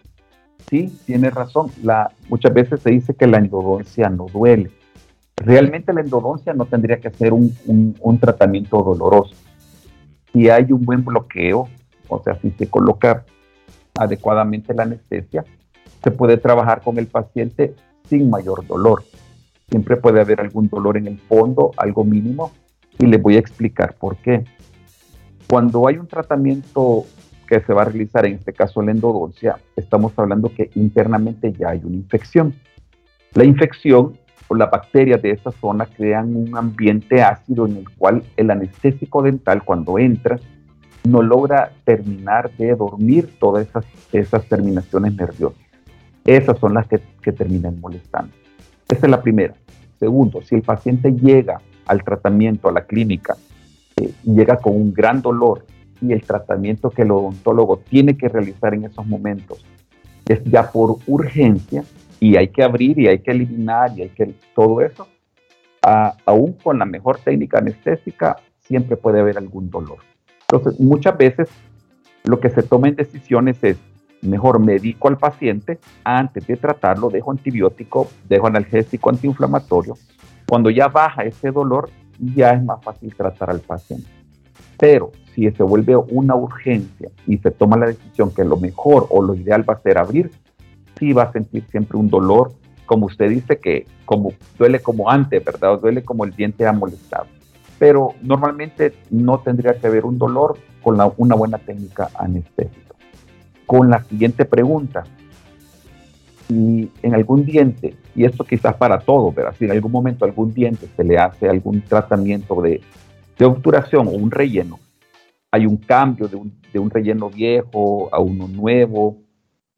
sí, 0.70 1.00
tiene 1.06 1.30
razón. 1.30 1.72
Muchas 2.30 2.54
veces 2.54 2.82
se 2.82 2.92
dice 2.92 3.16
que 3.16 3.28
la 3.28 3.38
endodoncia 3.38 4.10
no 4.10 4.28
duele. 4.32 4.72
Realmente 5.36 5.94
la 5.94 6.02
endodoncia 6.02 6.54
no 6.54 6.66
tendría 6.66 7.00
que 7.00 7.10
ser 7.10 7.34
un, 7.34 7.56
un 8.00 8.20
tratamiento 8.20 8.82
doloroso. 8.82 9.36
Si 10.32 10.50
hay 10.50 10.72
un 10.72 10.86
buen 10.86 11.04
bloqueo, 11.04 11.68
o 12.08 12.24
sea, 12.24 12.40
si 12.40 12.52
se 12.52 12.68
coloca 12.68 13.26
adecuadamente 13.98 14.74
la 14.74 14.84
anestesia, 14.84 15.46
se 16.04 16.12
puede 16.12 16.38
trabajar 16.38 16.82
con 16.82 16.98
el 16.98 17.08
paciente 17.08 17.76
sin 18.10 18.30
mayor 18.30 18.66
dolor. 18.68 19.04
Siempre 19.70 19.98
puede 19.98 20.22
haber 20.22 20.42
algún 20.42 20.68
dolor 20.68 20.98
en 20.98 21.08
el 21.08 21.20
fondo, 21.20 21.72
algo 21.78 22.04
mínimo, 22.04 22.52
y 23.00 23.06
les 23.06 23.22
voy 23.22 23.36
a 23.36 23.40
explicar 23.40 23.96
por 23.96 24.18
qué. 24.18 24.44
Cuando 25.48 25.88
hay 25.88 25.98
un 25.98 26.08
tratamiento 26.08 27.06
que 27.48 27.62
se 27.62 27.74
va 27.74 27.84
a 27.84 27.86
realizar, 27.86 28.26
en 28.26 28.36
este 28.36 28.54
caso 28.54 28.82
la 28.82 28.92
endodoncia, 28.92 29.58
estamos 29.76 30.14
hablando 30.18 30.52
que 30.54 30.70
internamente 30.76 31.54
ya 31.54 31.70
hay 31.70 31.82
una 31.84 31.96
infección. 31.96 32.54
La 33.34 33.46
infección 33.46 34.18
o 34.48 34.56
las 34.56 34.70
bacterias 34.70 35.22
de 35.22 35.32
esa 35.32 35.52
zona 35.52 35.86
crean 35.86 36.36
un 36.36 36.56
ambiente 36.56 37.22
ácido 37.22 37.66
en 37.66 37.78
el 37.78 37.90
cual 37.90 38.24
el 38.38 38.52
anestésico 38.52 39.22
dental 39.22 39.64
cuando 39.64 39.98
entra 39.98 40.40
no 41.04 41.22
logra 41.22 41.72
terminar 41.84 42.52
de 42.58 42.76
dormir 42.76 43.30
todas 43.40 43.68
esas, 44.12 44.46
terminaciones 44.46 45.16
nerviosas. 45.16 45.60
Esas 46.26 46.58
son 46.60 46.74
las 46.74 46.88
que, 46.88 47.00
terminan 47.32 47.80
molestando. 47.80 48.34
Esa 48.90 49.06
es 49.06 49.12
la 49.12 49.22
primera. 49.22 49.54
Segundo, 50.00 50.42
si 50.42 50.56
el 50.56 50.62
paciente 50.62 51.12
llega 51.12 51.62
al 51.86 52.04
tratamiento, 52.04 52.70
a 52.70 52.72
la 52.72 52.86
clínica, 52.86 53.36
eh, 53.98 54.12
llega 54.24 54.58
con 54.58 54.76
un 54.76 54.94
gran 54.94 55.22
dolor 55.22 55.66
y 56.02 56.14
el 56.14 56.22
tratamiento 56.24 56.90
que 56.90 57.04
el 57.04 57.12
odontólogo 57.12 57.78
tiene 57.78 58.18
que 58.18 58.28
realizar 58.30 58.74
en 58.74 58.86
esos 58.86 59.06
momentos 59.06 59.66
es 60.26 60.44
ya 60.46 60.72
por 60.72 60.98
urgencia 61.08 61.84
y 62.20 62.38
hay 62.38 62.48
que 62.50 62.64
abrir 62.64 63.00
y 63.00 63.08
hay 63.08 63.20
que 63.20 63.32
eliminar 63.32 63.92
y 63.98 64.04
hay 64.04 64.10
que 64.10 64.34
todo 64.56 64.82
eso, 64.82 65.08
aún 65.82 66.54
con 66.64 66.80
la 66.80 66.86
mejor 66.86 67.20
técnica 67.20 67.58
anestésica, 67.58 68.38
siempre 68.62 68.96
puede 68.96 69.20
haber 69.20 69.38
algún 69.38 69.70
dolor. 69.70 70.00
Entonces, 70.54 70.80
muchas 70.80 71.18
veces 71.18 71.50
lo 72.26 72.40
que 72.40 72.50
se 72.52 72.62
toma 72.62 72.88
en 72.88 72.96
decisiones 72.96 73.58
es 73.64 73.78
mejor 74.22 74.60
medico 74.60 75.08
al 75.08 75.18
paciente 75.18 75.80
antes 76.04 76.46
de 76.46 76.56
tratarlo, 76.58 77.10
dejo 77.10 77.32
antibiótico, 77.32 78.08
dejo 78.30 78.46
analgésico 78.46 79.10
antiinflamatorio. 79.10 79.96
Cuando 80.48 80.70
ya 80.70 80.90
baja 80.90 81.24
ese 81.24 81.50
dolor, 81.50 81.90
ya 82.20 82.52
es 82.52 82.64
más 82.64 82.84
fácil 82.84 83.16
tratar 83.16 83.50
al 83.50 83.62
paciente. 83.62 84.08
Pero 84.78 85.12
si 85.34 85.50
se 85.50 85.64
vuelve 85.64 85.96
una 85.96 86.36
urgencia 86.36 87.10
y 87.26 87.40
se 87.40 87.50
toma 87.50 87.76
la 87.76 87.88
decisión 87.88 88.32
que 88.32 88.44
lo 88.44 88.58
mejor 88.58 89.08
o 89.10 89.24
lo 89.24 89.34
ideal 89.34 89.68
va 89.68 89.74
a 89.74 89.82
ser 89.82 89.98
abrir, 89.98 90.30
sí 91.00 91.14
va 91.14 91.24
a 91.24 91.32
sentir 91.32 91.66
siempre 91.72 91.98
un 91.98 92.10
dolor, 92.10 92.52
como 92.86 93.08
usted 93.08 93.30
dice, 93.30 93.58
que 93.58 93.88
como 94.06 94.34
duele 94.60 94.80
como 94.80 95.10
antes, 95.10 95.44
¿verdad? 95.44 95.74
O 95.74 95.78
duele 95.78 96.04
como 96.04 96.26
el 96.26 96.32
diente 96.32 96.68
ha 96.68 96.74
molestado. 96.74 97.26
Pero 97.84 98.14
normalmente 98.22 98.94
no 99.10 99.42
tendría 99.42 99.74
que 99.74 99.88
haber 99.88 100.06
un 100.06 100.18
dolor 100.18 100.58
con 100.82 100.98
una 101.18 101.36
buena 101.36 101.58
técnica 101.58 102.10
anestésica 102.16 102.96
con 103.66 103.90
la 103.90 104.02
siguiente 104.06 104.46
pregunta. 104.46 105.04
Si 106.48 106.90
en 107.02 107.14
algún 107.14 107.44
diente, 107.44 107.98
y 108.16 108.24
esto 108.24 108.46
quizás 108.46 108.78
para 108.78 109.00
todos, 109.00 109.36
pero 109.36 109.52
si 109.56 109.66
en 109.66 109.72
algún 109.72 109.92
momento 109.92 110.24
algún 110.24 110.54
diente 110.54 110.88
se 110.96 111.04
le 111.04 111.18
hace 111.18 111.50
algún 111.50 111.82
tratamiento 111.82 112.62
de, 112.62 112.80
de 113.38 113.46
obturación 113.46 114.08
o 114.08 114.12
un 114.12 114.32
relleno, 114.32 114.80
hay 115.52 115.66
un 115.66 115.76
cambio 115.76 116.30
de 116.30 116.38
un, 116.38 116.54
de 116.72 116.80
un 116.80 116.90
relleno 116.90 117.30
viejo 117.30 118.08
a 118.14 118.22
uno 118.22 118.48
nuevo, 118.48 119.18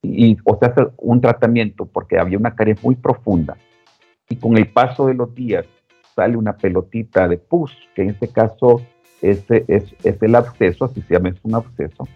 y, 0.03 0.37
o 0.43 0.59
se 0.59 0.67
hace 0.67 0.81
un 0.97 1.21
tratamiento 1.21 1.87
porque 1.87 2.19
había 2.19 2.37
una 2.37 2.53
caries 2.53 2.83
muy 2.83 2.93
profunda, 2.93 3.57
y 4.29 4.35
con 4.35 4.55
el 4.57 4.67
paso 4.67 5.07
de 5.07 5.15
los 5.15 5.33
días 5.33 5.65
sale 6.15 6.38
una 6.38 6.56
pelotita 6.56 7.28
de 7.28 7.38
pus, 7.38 7.71
que 7.95 8.04
en 8.04 8.12
este 8.12 8.30
caso 8.30 8.82
es, 9.21 9.43
es, 9.49 9.93
es 10.04 10.21
el 10.21 10.36
absceso, 10.36 10.86
así 10.86 11.01
se 11.01 11.13
llama, 11.13 11.30
es 11.30 11.39
un 11.43 11.56
absceso, 11.56 12.08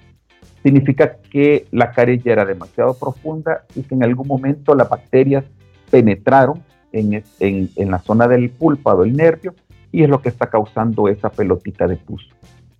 significa 0.64 1.18
que 1.30 1.68
la 1.72 1.92
caries 1.92 2.26
era 2.26 2.46
demasiado 2.46 2.94
profunda 2.94 3.66
y 3.76 3.84
que 3.84 3.96
en 3.96 4.04
algún 4.04 4.28
momento 4.28 4.76
las 4.76 4.90
bacterias 4.90 5.44
penetraron 5.90 6.64
en, 6.92 7.24
en, 7.40 7.70
en 7.76 7.92
la 7.92 8.00
zona 8.00 8.28
del 8.28 8.50
púlpado, 8.50 9.04
el 9.04 9.16
nervio, 9.16 9.54
y 9.92 10.04
es 10.04 10.10
lo 10.10 10.22
que 10.22 10.30
está 10.30 10.48
causando 10.48 11.08
esa 11.08 11.30
pelotita 11.30 11.88
de 11.88 11.98
pus. 11.98 12.30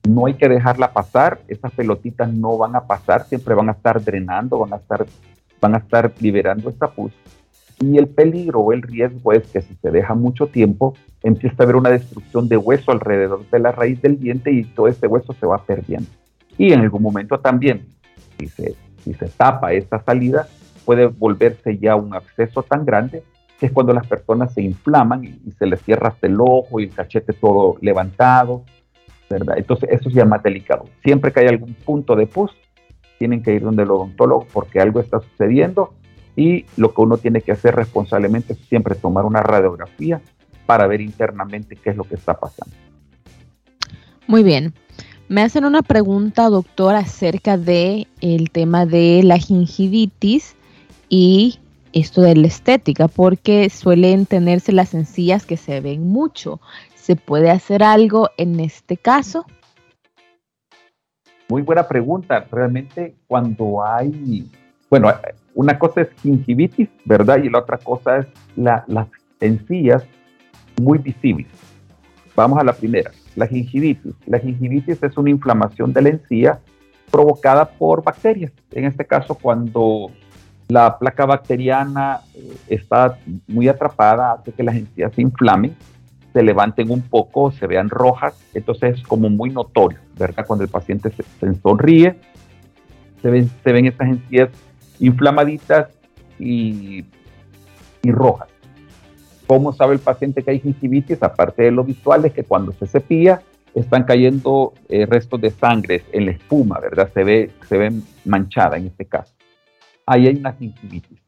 No 0.08 0.28
hay 0.28 0.36
que 0.36 0.48
dejarla 0.48 0.94
pasar, 0.94 1.40
esas 1.48 1.72
pelotitas 1.74 2.32
no 2.32 2.58
van 2.58 2.76
a 2.76 2.86
pasar, 2.86 3.26
siempre 3.26 3.56
van 3.56 3.70
a 3.70 3.74
estar 3.74 4.04
drenando, 4.04 4.60
van 4.60 4.74
a 4.74 4.78
estar, 4.78 5.06
van 5.60 5.76
a 5.76 5.80
estar 5.80 6.12
liberando 6.20 6.70
esta 6.70 6.88
pus. 6.88 7.12
Y 7.82 7.98
el 7.98 8.08
peligro 8.08 8.60
o 8.60 8.74
el 8.74 8.82
riesgo 8.82 9.32
es 9.32 9.48
que 9.48 9.62
si 9.62 9.74
se 9.76 9.92
deja 9.92 10.14
mucho 10.14 10.48
tiempo, 10.48 10.96
empieza 11.24 11.56
a 11.60 11.64
haber 11.64 11.78
una 11.78 11.90
destrucción 11.90 12.50
de 12.50 12.58
hueso 12.58 12.92
alrededor 12.92 13.50
de 13.50 13.60
la 13.60 13.72
raíz 13.72 14.02
del 14.02 14.20
diente 14.20 14.52
y 14.52 14.64
todo 14.64 14.88
ese 14.88 15.08
hueso 15.08 15.34
se 15.34 15.46
va 15.46 15.64
perdiendo. 15.64 16.10
Y 16.58 16.74
en 16.74 16.82
algún 16.82 17.02
momento 17.02 17.40
también, 17.40 17.88
si 18.38 18.48
se, 18.48 18.76
si 19.04 19.14
se 19.14 19.28
tapa 19.28 19.72
esta 19.72 20.04
salida, 20.04 20.48
puede 20.84 21.08
volverse 21.08 21.78
ya 21.78 21.96
un 21.96 22.14
absceso 22.14 22.64
tan 22.64 22.84
grande 22.84 23.24
que 23.60 23.66
es 23.68 23.72
cuando 23.72 23.94
las 23.94 24.08
personas 24.08 24.54
se 24.54 24.62
inflaman 24.62 25.24
y, 25.24 25.52
se 25.52 25.66
les 25.66 25.82
cierra 25.82 26.10
hasta 26.10 26.28
el 26.28 26.38
ojo 26.40 26.80
y 26.80 26.86
el 26.86 26.92
cachete 26.92 27.34
todo 27.34 27.76
levantado, 27.82 28.64
¿verdad? 29.30 29.58
Entonces 29.58 29.90
eso 29.92 30.10
es 30.10 30.16
ya 30.16 30.26
más 30.26 30.42
delicado. 30.42 30.86
Siempre 31.04 31.32
que 31.32 31.42
hay 31.42 31.48
algún 31.48 31.74
punto 31.74 32.16
de 32.16 32.26
pus, 32.26 32.52
tienen 33.18 33.44
que 33.44 33.54
ir 33.54 33.62
donde 33.62 33.84
el 33.84 33.92
odontólogo 33.92 34.48
porque 34.52 34.80
algo 34.80 35.02
está 35.02 35.20
sucediendo 35.20 35.94
y 36.40 36.66
lo 36.78 36.94
que 36.94 37.02
uno 37.02 37.18
tiene 37.18 37.42
que 37.42 37.52
hacer 37.52 37.76
responsablemente 37.76 38.54
es 38.54 38.60
siempre 38.60 38.96
tomar 38.96 39.26
una 39.26 39.42
radiografía 39.42 40.22
para 40.66 40.88
ver 40.88 41.02
internamente 41.02 41.76
qué 41.76 41.90
es 41.90 41.98
lo 41.98 42.06
que 42.06 42.16
está 42.16 42.40
pasando. 42.40 42.74
Muy 44.26 44.44
bien. 44.44 44.74
Me 45.28 45.42
hacen 45.42 45.66
una 45.66 45.82
pregunta, 45.82 46.50
doctor, 46.50 46.96
acerca 46.96 47.58
de 47.58 48.08
el 48.22 48.52
tema 48.52 48.86
de 48.86 49.22
la 49.22 49.38
gingivitis 49.38 50.56
y 51.10 51.60
esto 51.92 52.22
de 52.22 52.38
la 52.38 52.48
estética, 52.48 53.10
porque 53.10 53.70
suelen 53.70 54.26
tenerse 54.26 54.72
las 54.72 54.94
encías 54.94 55.46
que 55.46 55.58
se 55.58 55.82
ven 55.82 56.08
mucho. 56.08 56.62
¿Se 56.96 57.18
puede 57.18 57.52
hacer 57.52 57.84
algo 57.84 58.30
en 58.38 58.62
este 58.62 58.96
caso? 58.96 59.46
Muy 61.50 61.64
buena 61.64 61.86
pregunta. 61.86 62.48
Realmente 62.50 63.16
cuando 63.28 63.84
hay, 63.84 64.50
bueno, 64.90 65.14
una 65.54 65.78
cosa 65.78 66.02
es 66.02 66.10
gingivitis, 66.22 66.90
¿verdad? 67.06 67.44
Y 67.44 67.50
la 67.50 67.60
otra 67.60 67.78
cosa 67.78 68.18
es 68.18 68.28
las 68.56 69.08
encías 69.40 70.04
muy 70.82 70.98
visibles. 70.98 71.48
Vamos 72.36 72.60
a 72.60 72.64
la 72.64 72.74
primera, 72.74 73.12
la 73.36 73.48
gingivitis. 73.48 74.14
La 74.26 74.40
gingivitis 74.40 75.02
es 75.04 75.18
una 75.18 75.30
inflamación 75.30 75.94
de 75.94 76.02
la 76.02 76.10
encía 76.10 76.60
provocada 77.12 77.70
por 77.70 78.04
bacterias. 78.04 78.52
En 78.72 78.86
este 78.86 79.06
caso, 79.06 79.36
cuando 79.36 80.12
la 80.70 80.98
placa 80.98 81.26
bacteriana 81.26 82.22
eh, 82.36 82.56
está 82.68 83.18
muy 83.48 83.68
atrapada, 83.68 84.34
hace 84.34 84.52
que 84.52 84.64
las 84.64 84.76
encías 84.76 85.14
se 85.14 85.22
inflamen, 85.22 85.76
se 86.32 86.44
levanten 86.44 86.92
un 86.92 87.02
poco, 87.02 87.52
se 87.52 87.66
vean 87.66 87.90
rojas, 87.90 88.36
entonces 88.54 89.00
es 89.00 89.04
como 89.04 89.30
muy 89.30 89.50
notorio, 89.50 90.00
¿verdad? 90.18 90.46
Cuando 90.46 90.64
el 90.64 90.70
paciente 90.70 91.12
se, 91.12 91.54
sonríe, 91.56 92.16
se 93.22 93.30
ven, 93.32 93.50
se 93.64 93.72
ven 93.72 93.88
estas 93.88 94.10
encías 94.10 94.50
inflamaditas 95.00 95.90
y, 96.38 97.06
y 98.04 98.12
rojas. 98.12 98.50
¿Cómo 99.48 99.74
sabe 99.74 99.94
el 99.94 100.00
paciente 100.00 100.44
que 100.44 100.52
hay 100.52 100.60
gingivitis? 100.60 101.24
Aparte 101.24 101.64
de 101.64 101.72
lo 101.72 101.84
visual, 101.84 102.24
es 102.26 102.34
que 102.34 102.44
cuando 102.44 102.72
se 102.74 102.86
cepilla, 102.86 103.42
están 103.74 104.04
cayendo 104.04 104.74
eh, 104.90 105.06
restos 105.06 105.42
de 105.42 105.52
sangre 105.52 106.04
en 106.12 106.26
la 106.26 106.32
espuma, 106.32 106.80
¿verdad? 106.80 107.10
Se 107.14 107.24
ve, 107.24 107.52
se 107.68 107.78
ve 107.78 107.92
manchada 108.26 108.78
en 108.78 108.88
este 108.88 109.06
caso 109.06 109.34
ahí 110.10 110.26
hay 110.26 110.36
una 110.38 110.54
gingivitis. 110.54 111.20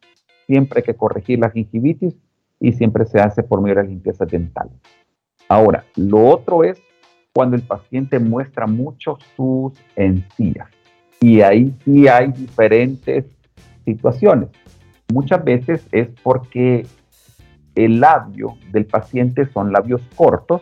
Siempre 0.47 0.79
hay 0.79 0.83
que 0.83 0.95
corregir 0.95 1.37
la 1.39 1.51
gingivitis 1.51 2.15
y 2.59 2.71
siempre 2.73 3.05
se 3.05 3.19
hace 3.19 3.43
por 3.43 3.61
medio 3.61 3.75
de 3.75 3.83
la 3.83 3.89
limpieza 3.89 4.25
dental. 4.25 4.69
Ahora, 5.47 5.85
lo 5.95 6.27
otro 6.27 6.63
es 6.63 6.81
cuando 7.31 7.55
el 7.55 7.61
paciente 7.61 8.17
muestra 8.17 8.65
mucho 8.65 9.19
sus 9.35 9.73
encías. 9.95 10.67
Y 11.19 11.41
ahí 11.41 11.71
sí 11.85 12.07
hay 12.07 12.31
diferentes 12.31 13.25
situaciones. 13.85 14.49
Muchas 15.11 15.43
veces 15.43 15.85
es 15.91 16.07
porque 16.23 16.85
el 17.75 17.99
labio 17.99 18.55
del 18.71 18.85
paciente 18.85 19.45
son 19.47 19.71
labios 19.71 20.01
cortos, 20.15 20.61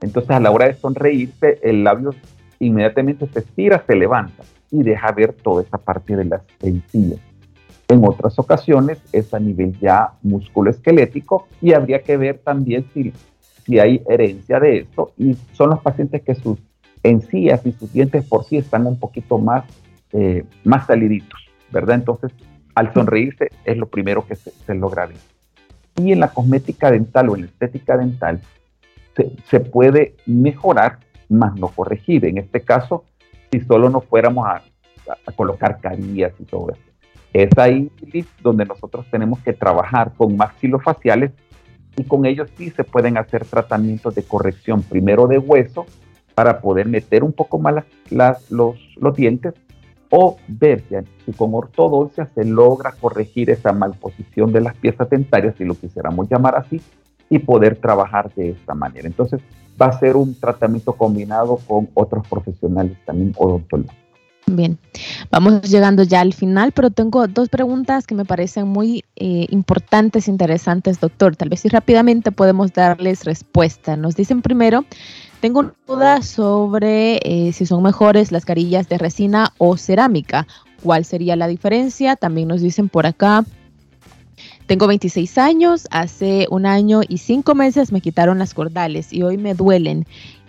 entonces 0.00 0.30
a 0.30 0.40
la 0.40 0.50
hora 0.50 0.66
de 0.66 0.74
sonreírse, 0.74 1.58
el 1.62 1.84
labio 1.84 2.14
inmediatamente 2.58 3.26
se 3.26 3.40
estira, 3.40 3.84
se 3.86 3.94
levanta 3.94 4.42
y 4.70 4.82
deja 4.82 5.12
ver 5.12 5.32
toda 5.32 5.62
esa 5.62 5.78
parte 5.78 6.16
de 6.16 6.24
las 6.24 6.42
encías. 6.62 7.20
En 7.88 8.04
otras 8.04 8.38
ocasiones 8.38 9.00
es 9.12 9.32
a 9.32 9.38
nivel 9.38 9.78
ya 9.78 10.12
musculoesquelético 10.22 11.46
y 11.60 11.72
habría 11.72 12.02
que 12.02 12.16
ver 12.16 12.38
también 12.38 12.84
si, 12.92 13.12
si 13.64 13.78
hay 13.78 14.02
herencia 14.08 14.58
de 14.58 14.78
esto 14.78 15.12
y 15.16 15.34
son 15.52 15.70
los 15.70 15.80
pacientes 15.80 16.22
que 16.22 16.34
sus 16.34 16.58
encías 17.04 17.64
y 17.64 17.72
sus 17.72 17.92
dientes 17.92 18.24
por 18.26 18.44
sí 18.44 18.56
están 18.56 18.86
un 18.86 18.98
poquito 18.98 19.38
más, 19.38 19.64
eh, 20.12 20.44
más 20.64 20.86
saliditos, 20.86 21.40
¿verdad? 21.70 21.96
Entonces, 21.96 22.32
al 22.76 22.92
sonreírse 22.92 23.48
es 23.64 23.76
lo 23.76 23.86
primero 23.86 24.26
que 24.26 24.36
se, 24.36 24.74
logra 24.74 25.06
ver. 25.06 25.16
Y 25.96 26.12
en 26.12 26.20
la 26.20 26.28
cosmética 26.28 26.90
dental 26.90 27.30
o 27.30 27.34
en 27.34 27.40
la 27.40 27.46
estética 27.46 27.96
dental 27.96 28.40
se, 29.48 29.60
puede 29.60 30.14
mejorar, 30.26 30.98
más 31.30 31.58
no 31.58 31.68
corregir. 31.68 32.26
En 32.26 32.36
este 32.36 32.60
caso, 32.60 33.04
si 33.50 33.60
solo 33.60 33.88
nos 33.88 34.04
fuéramos 34.04 34.46
a, 34.46 34.62
a 35.26 35.32
colocar 35.32 35.80
carillas 35.80 36.34
y 36.38 36.44
todo 36.44 36.70
eso. 36.70 36.82
Es 37.32 37.48
ahí 37.56 37.90
donde 38.42 38.66
nosotros 38.66 39.06
tenemos 39.10 39.40
que 39.40 39.54
trabajar 39.54 40.12
con 40.12 40.36
maxilofaciales 40.36 41.32
y 41.96 42.04
con 42.04 42.26
ellos 42.26 42.50
sí 42.58 42.68
se 42.70 42.84
pueden 42.84 43.16
hacer 43.16 43.46
tratamientos 43.46 44.14
de 44.14 44.22
corrección, 44.22 44.82
primero 44.82 45.26
de 45.26 45.38
hueso, 45.38 45.86
para 46.34 46.60
poder 46.60 46.88
meter 46.88 47.24
un 47.24 47.32
poco 47.32 47.58
más 47.58 47.86
las, 48.10 48.50
los, 48.50 48.76
los 48.96 49.16
dientes, 49.16 49.54
o 50.10 50.36
ver 50.48 50.84
si 51.24 51.32
con 51.32 51.54
ortodoncia 51.54 52.26
se 52.34 52.44
logra 52.44 52.92
corregir 52.92 53.50
esa 53.50 53.72
malposición 53.72 54.52
de 54.52 54.60
las 54.60 54.76
piezas 54.76 55.10
dentarias, 55.10 55.54
si 55.56 55.64
lo 55.64 55.74
quisiéramos 55.74 56.28
llamar 56.28 56.56
así, 56.56 56.80
y 57.28 57.38
poder 57.38 57.76
trabajar 57.76 58.32
de 58.34 58.50
esta 58.50 58.74
manera. 58.74 59.08
Entonces, 59.08 59.40
va 59.80 59.86
a 59.86 59.98
ser 59.98 60.16
un 60.16 60.34
tratamiento 60.34 60.92
combinado 60.92 61.56
con 61.66 61.88
otros 61.94 62.26
profesionales 62.28 62.96
también 63.04 63.32
odontólogos. 63.36 63.94
Bien, 64.48 64.78
vamos 65.28 65.60
llegando 65.62 66.04
ya 66.04 66.20
al 66.20 66.32
final, 66.32 66.70
pero 66.70 66.90
tengo 66.90 67.26
dos 67.26 67.48
preguntas 67.48 68.06
que 68.06 68.14
me 68.14 68.24
parecen 68.24 68.68
muy 68.68 69.04
eh, 69.16 69.46
importantes, 69.50 70.28
interesantes, 70.28 71.00
doctor. 71.00 71.34
Tal 71.34 71.48
vez 71.48 71.60
si 71.60 71.68
rápidamente 71.68 72.30
podemos 72.30 72.72
darles 72.72 73.24
respuesta. 73.24 73.96
Nos 73.96 74.14
dicen 74.14 74.42
primero, 74.42 74.84
tengo 75.40 75.60
una 75.60 75.74
duda 75.86 76.22
sobre 76.22 77.20
eh, 77.22 77.52
si 77.52 77.66
son 77.66 77.82
mejores 77.82 78.32
las 78.32 78.44
carillas 78.44 78.88
de 78.88 78.98
resina 78.98 79.52
o 79.58 79.76
cerámica. 79.76 80.46
¿Cuál 80.82 81.04
sería 81.04 81.36
la 81.36 81.48
diferencia? 81.48 82.16
También 82.16 82.48
nos 82.48 82.60
dicen 82.60 82.88
por 82.88 83.06
acá, 83.06 83.44
tengo 84.66 84.88
26 84.88 85.38
años, 85.38 85.86
hace 85.90 86.48
un 86.50 86.66
año 86.66 87.00
y 87.06 87.18
cinco 87.18 87.54
meses 87.54 87.92
me 87.92 88.00
quitaron 88.00 88.38
las 88.38 88.52
cordales 88.52 89.12
y 89.12 89.22
hoy 89.22 89.36
me 89.36 89.54
duelen. 89.54 90.06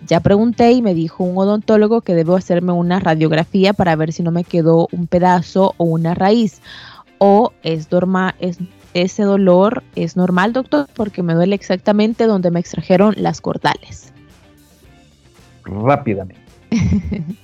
Ya 0.08 0.20
pregunté 0.20 0.72
y 0.72 0.82
me 0.82 0.94
dijo 0.94 1.24
un 1.24 1.38
odontólogo 1.38 2.02
que 2.02 2.16
debo 2.16 2.36
hacerme 2.36 2.72
una 2.72 3.00
radiografía 3.00 3.74
para 3.74 3.96
ver 3.96 4.12
si 4.14 4.24
no 4.24 4.32
me 4.32 4.44
quedó 4.44 4.88
un 4.92 5.08
pedazo 5.08 5.76
o 5.78 5.86
una 5.86 6.16
raíz. 6.16 6.62
O 7.20 7.52
es, 7.64 7.92
normal, 7.92 8.36
es 8.40 8.58
ese 8.94 9.24
dolor 9.24 9.84
es 9.96 10.16
normal, 10.16 10.54
doctor, 10.54 10.88
porque 10.96 11.22
me 11.22 11.36
duele 11.36 11.56
exactamente 11.56 12.26
donde 12.26 12.50
me 12.50 12.60
extrajeron 12.60 13.14
las 13.18 13.42
cordales. 13.42 14.14
Rápidamente. 15.68 16.42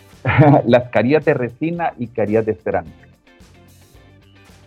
las 0.65 0.89
carillas 0.89 1.25
de 1.25 1.33
resina 1.33 1.93
y 1.97 2.07
carillas 2.07 2.45
de 2.45 2.55
cerámica 2.55 3.03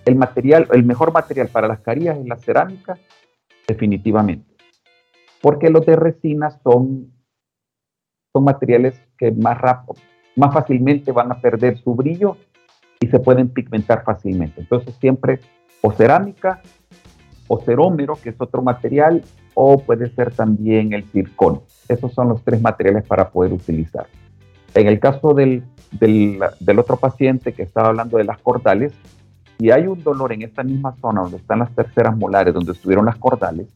el 0.07 0.15
material, 0.15 0.69
el 0.73 0.85
mejor 0.85 1.13
material 1.13 1.49
para 1.49 1.69
las 1.69 1.81
carillas 1.81 2.17
es 2.17 2.27
la 2.27 2.37
cerámica, 2.37 2.97
definitivamente. 3.67 4.47
Porque 5.43 5.69
los 5.69 5.85
de 5.85 5.97
resina 5.97 6.51
son, 6.63 7.13
son 8.33 8.45
materiales 8.45 8.99
que 9.19 9.33
más 9.33 9.61
rápido, 9.61 9.95
más 10.37 10.55
fácilmente 10.55 11.11
van 11.11 11.33
a 11.33 11.41
perder 11.41 11.77
su 11.79 11.95
brillo 11.95 12.37
y 13.01 13.09
se 13.09 13.19
pueden 13.19 13.49
pigmentar 13.49 14.05
fácilmente. 14.05 14.61
Entonces 14.61 14.95
siempre 15.01 15.41
o 15.83 15.91
cerámica 15.91 16.63
o 17.49 17.61
cerómero, 17.61 18.15
que 18.15 18.31
es 18.31 18.37
otro 18.39 18.63
material, 18.63 19.23
o 19.59 19.79
puede 19.79 20.11
ser 20.11 20.33
también 20.33 20.93
el 20.93 21.05
circón. 21.05 21.63
Esos 21.89 22.13
son 22.13 22.29
los 22.29 22.45
tres 22.45 22.61
materiales 22.61 23.07
para 23.07 23.31
poder 23.31 23.55
utilizar. 23.55 24.07
En 24.75 24.87
el 24.87 25.01
caso 25.01 25.33
del, 25.33 25.65
del, 25.93 26.79
otro 26.79 26.99
paciente 26.99 27.55
que 27.55 27.63
estaba 27.63 27.89
hablando 27.89 28.19
de 28.19 28.25
las 28.25 28.39
cordales, 28.39 28.93
si 29.59 29.71
hay 29.71 29.87
un 29.87 30.03
dolor 30.03 30.35
en 30.35 30.43
esta 30.43 30.63
misma 30.63 30.95
zona 31.01 31.23
donde 31.23 31.39
están 31.39 31.61
las 31.61 31.75
terceras 31.75 32.15
molares, 32.15 32.53
donde 32.53 32.73
estuvieron 32.73 33.07
las 33.07 33.17
cordales, 33.17 33.69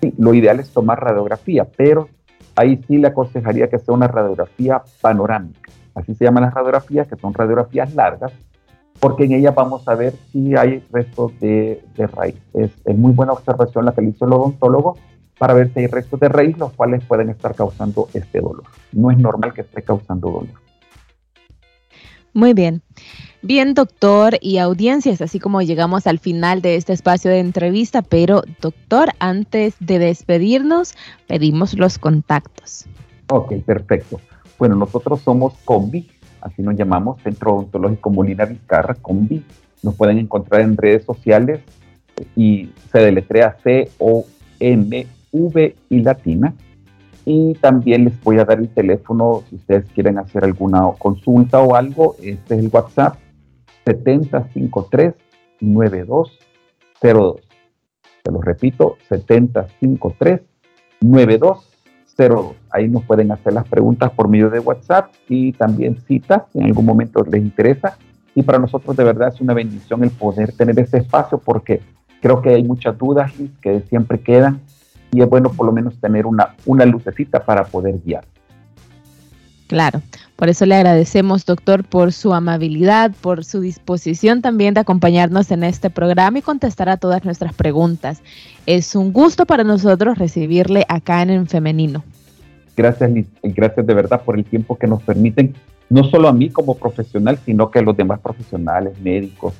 sí, 0.00 0.14
lo 0.16 0.32
ideal 0.32 0.60
es 0.60 0.70
tomar 0.70 0.98
radiografía, 0.98 1.68
pero 1.76 2.08
ahí 2.56 2.82
sí 2.88 2.96
le 2.96 3.08
aconsejaría 3.08 3.68
que 3.68 3.78
sea 3.78 3.92
una 3.94 4.08
radiografía 4.08 4.82
panorámica. 5.02 5.70
Así 5.94 6.14
se 6.14 6.24
llaman 6.24 6.44
las 6.44 6.54
radiografías, 6.54 7.06
que 7.06 7.16
son 7.16 7.34
radiografías 7.34 7.94
largas, 7.94 8.32
porque 8.98 9.24
en 9.24 9.32
ellas 9.32 9.54
vamos 9.54 9.86
a 9.88 9.94
ver 9.94 10.14
si 10.32 10.56
hay 10.56 10.82
restos 10.90 11.38
de, 11.38 11.82
raíz. 12.16 12.40
Es, 12.54 12.72
muy 12.96 13.12
buena 13.12 13.32
observación 13.32 13.84
la 13.84 13.92
que 13.92 14.00
le 14.00 14.08
hizo 14.08 14.24
el 14.24 14.32
odontólogo 14.32 14.96
para 15.38 15.54
ver 15.54 15.72
si 15.72 15.80
hay 15.80 15.86
restos 15.86 16.20
de 16.20 16.28
raíz, 16.28 16.58
los 16.58 16.72
cuales 16.72 17.04
pueden 17.04 17.30
estar 17.30 17.54
causando 17.54 18.08
este 18.12 18.40
dolor. 18.40 18.64
No 18.92 19.10
es 19.10 19.18
normal 19.18 19.54
que 19.54 19.62
esté 19.62 19.82
causando 19.82 20.30
dolor. 20.30 20.60
Muy 22.34 22.52
bien. 22.54 22.82
Bien, 23.40 23.72
doctor 23.72 24.36
y 24.40 24.58
audiencias, 24.58 25.20
así 25.22 25.38
como 25.38 25.62
llegamos 25.62 26.08
al 26.08 26.18
final 26.18 26.60
de 26.60 26.74
este 26.74 26.92
espacio 26.92 27.30
de 27.30 27.38
entrevista, 27.38 28.02
pero 28.02 28.42
doctor, 28.60 29.10
antes 29.20 29.76
de 29.78 30.00
despedirnos, 30.00 30.94
pedimos 31.28 31.74
los 31.74 31.98
contactos. 31.98 32.86
Ok, 33.30 33.54
perfecto. 33.64 34.20
Bueno, 34.58 34.74
nosotros 34.74 35.20
somos 35.20 35.54
Combi, 35.64 36.10
así 36.40 36.62
nos 36.62 36.76
llamamos, 36.76 37.22
Centro 37.22 37.54
Odontológico 37.54 38.10
Molina 38.10 38.44
Vizcarra, 38.44 38.94
Combi. 38.94 39.44
Nos 39.84 39.94
pueden 39.94 40.18
encontrar 40.18 40.62
en 40.62 40.76
redes 40.76 41.04
sociales 41.04 41.60
y 42.34 42.70
se 42.90 42.98
deletrea 42.98 43.56
C-O-M-V 45.30 45.74
y 45.88 46.02
latina. 46.02 46.54
Y 47.24 47.54
también 47.54 48.04
les 48.04 48.20
voy 48.22 48.38
a 48.38 48.44
dar 48.44 48.58
el 48.58 48.68
teléfono 48.68 49.42
si 49.48 49.56
ustedes 49.56 49.90
quieren 49.90 50.18
hacer 50.18 50.44
alguna 50.44 50.82
consulta 50.98 51.60
o 51.60 51.74
algo. 51.74 52.16
Este 52.22 52.54
es 52.54 52.60
el 52.64 52.70
WhatsApp 52.72 53.16
7053 53.84 55.14
9202. 55.60 56.38
Se 57.00 57.12
lo 57.12 57.36
repito, 58.40 58.96
7053 59.08 60.40
9202. 61.00 62.56
Ahí 62.70 62.88
nos 62.88 63.04
pueden 63.04 63.30
hacer 63.30 63.52
las 63.52 63.68
preguntas 63.68 64.10
por 64.10 64.28
medio 64.28 64.50
de 64.50 64.58
WhatsApp 64.58 65.12
y 65.28 65.52
también 65.52 66.00
citas 66.06 66.42
si 66.52 66.58
en 66.58 66.64
algún 66.64 66.86
momento 66.86 67.22
les 67.24 67.42
interesa. 67.42 67.96
Y 68.34 68.42
para 68.42 68.58
nosotros 68.58 68.96
de 68.96 69.04
verdad 69.04 69.32
es 69.34 69.40
una 69.40 69.54
bendición 69.54 70.02
el 70.02 70.10
poder 70.10 70.52
tener 70.52 70.78
ese 70.80 70.98
espacio 70.98 71.38
porque 71.38 71.80
creo 72.20 72.42
que 72.42 72.50
hay 72.50 72.64
muchas 72.64 72.96
dudas 72.98 73.32
que 73.60 73.80
siempre 73.82 74.20
quedan 74.20 74.60
y 75.12 75.22
es 75.22 75.28
bueno 75.28 75.50
por 75.50 75.66
lo 75.66 75.72
menos 75.72 75.98
tener 76.00 76.26
una, 76.26 76.54
una 76.66 76.84
lucecita 76.84 77.44
para 77.44 77.64
poder 77.64 77.98
guiar. 78.04 78.24
Claro, 79.68 80.00
por 80.36 80.48
eso 80.48 80.64
le 80.64 80.76
agradecemos, 80.76 81.44
doctor, 81.44 81.84
por 81.84 82.12
su 82.12 82.32
amabilidad, 82.32 83.12
por 83.20 83.44
su 83.44 83.60
disposición 83.60 84.40
también 84.40 84.72
de 84.72 84.80
acompañarnos 84.80 85.50
en 85.50 85.62
este 85.62 85.90
programa 85.90 86.38
y 86.38 86.42
contestar 86.42 86.88
a 86.88 86.96
todas 86.96 87.24
nuestras 87.26 87.52
preguntas. 87.52 88.22
Es 88.64 88.96
un 88.96 89.12
gusto 89.12 89.44
para 89.44 89.64
nosotros 89.64 90.16
recibirle 90.16 90.86
acá 90.88 91.20
en, 91.20 91.30
en 91.30 91.46
Femenino. 91.46 92.02
Gracias, 92.74 93.10
Liz, 93.10 93.26
y 93.42 93.50
gracias 93.50 93.86
de 93.86 93.92
verdad 93.92 94.22
por 94.22 94.38
el 94.38 94.44
tiempo 94.44 94.78
que 94.78 94.86
nos 94.86 95.02
permiten, 95.02 95.54
no 95.90 96.04
solo 96.04 96.28
a 96.28 96.32
mí 96.32 96.48
como 96.48 96.78
profesional, 96.78 97.38
sino 97.44 97.70
que 97.70 97.80
a 97.80 97.82
los 97.82 97.96
demás 97.96 98.20
profesionales, 98.20 98.98
médicos, 99.00 99.52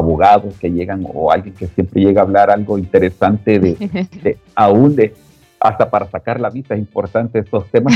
abogados 0.00 0.58
que 0.58 0.70
llegan 0.70 1.06
o 1.12 1.30
alguien 1.30 1.54
que 1.54 1.66
siempre 1.68 2.02
llega 2.02 2.20
a 2.20 2.24
hablar 2.24 2.50
algo 2.50 2.76
interesante 2.78 3.58
de, 3.58 3.74
de 4.22 4.38
aún 4.54 4.96
de 4.96 5.14
hasta 5.60 5.90
para 5.90 6.06
sacar 6.06 6.40
la 6.40 6.50
vista 6.50 6.74
es 6.74 6.80
importante 6.80 7.38
estos 7.38 7.70
temas. 7.70 7.94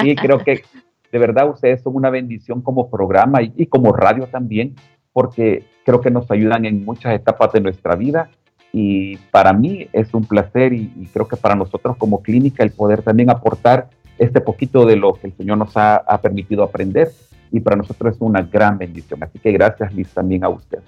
Sí, 0.00 0.14
creo 0.20 0.38
que 0.38 0.62
de 1.10 1.18
verdad 1.18 1.48
ustedes 1.48 1.82
son 1.82 1.96
una 1.96 2.10
bendición 2.10 2.60
como 2.60 2.90
programa 2.90 3.40
y, 3.42 3.66
como 3.66 3.92
radio 3.92 4.26
también, 4.26 4.76
porque 5.12 5.64
creo 5.84 6.00
que 6.00 6.10
nos 6.10 6.30
ayudan 6.30 6.66
en 6.66 6.84
muchas 6.84 7.14
etapas 7.14 7.52
de 7.52 7.60
nuestra 7.60 7.96
vida 7.96 8.30
y 8.72 9.16
para 9.32 9.52
mí 9.52 9.88
es 9.92 10.14
un 10.14 10.24
placer 10.24 10.72
y, 10.72 11.08
creo 11.12 11.26
que 11.26 11.36
para 11.36 11.56
nosotros 11.56 11.96
como 11.96 12.22
clínica 12.22 12.62
el 12.62 12.70
poder 12.70 13.02
también 13.02 13.30
aportar 13.30 13.88
este 14.18 14.40
poquito 14.40 14.84
de 14.84 14.96
lo 14.96 15.14
que 15.14 15.28
el 15.28 15.32
Señor 15.32 15.58
nos 15.58 15.76
ha, 15.76 15.96
ha 15.96 16.20
permitido 16.20 16.62
aprender 16.62 17.10
y 17.50 17.58
para 17.60 17.76
nosotros 17.76 18.14
es 18.14 18.20
una 18.20 18.42
gran 18.42 18.78
bendición. 18.78 19.22
Así 19.22 19.38
que 19.38 19.50
gracias 19.50 19.92
Liz 19.92 20.12
también 20.12 20.44
a 20.44 20.50
usted. 20.50 20.80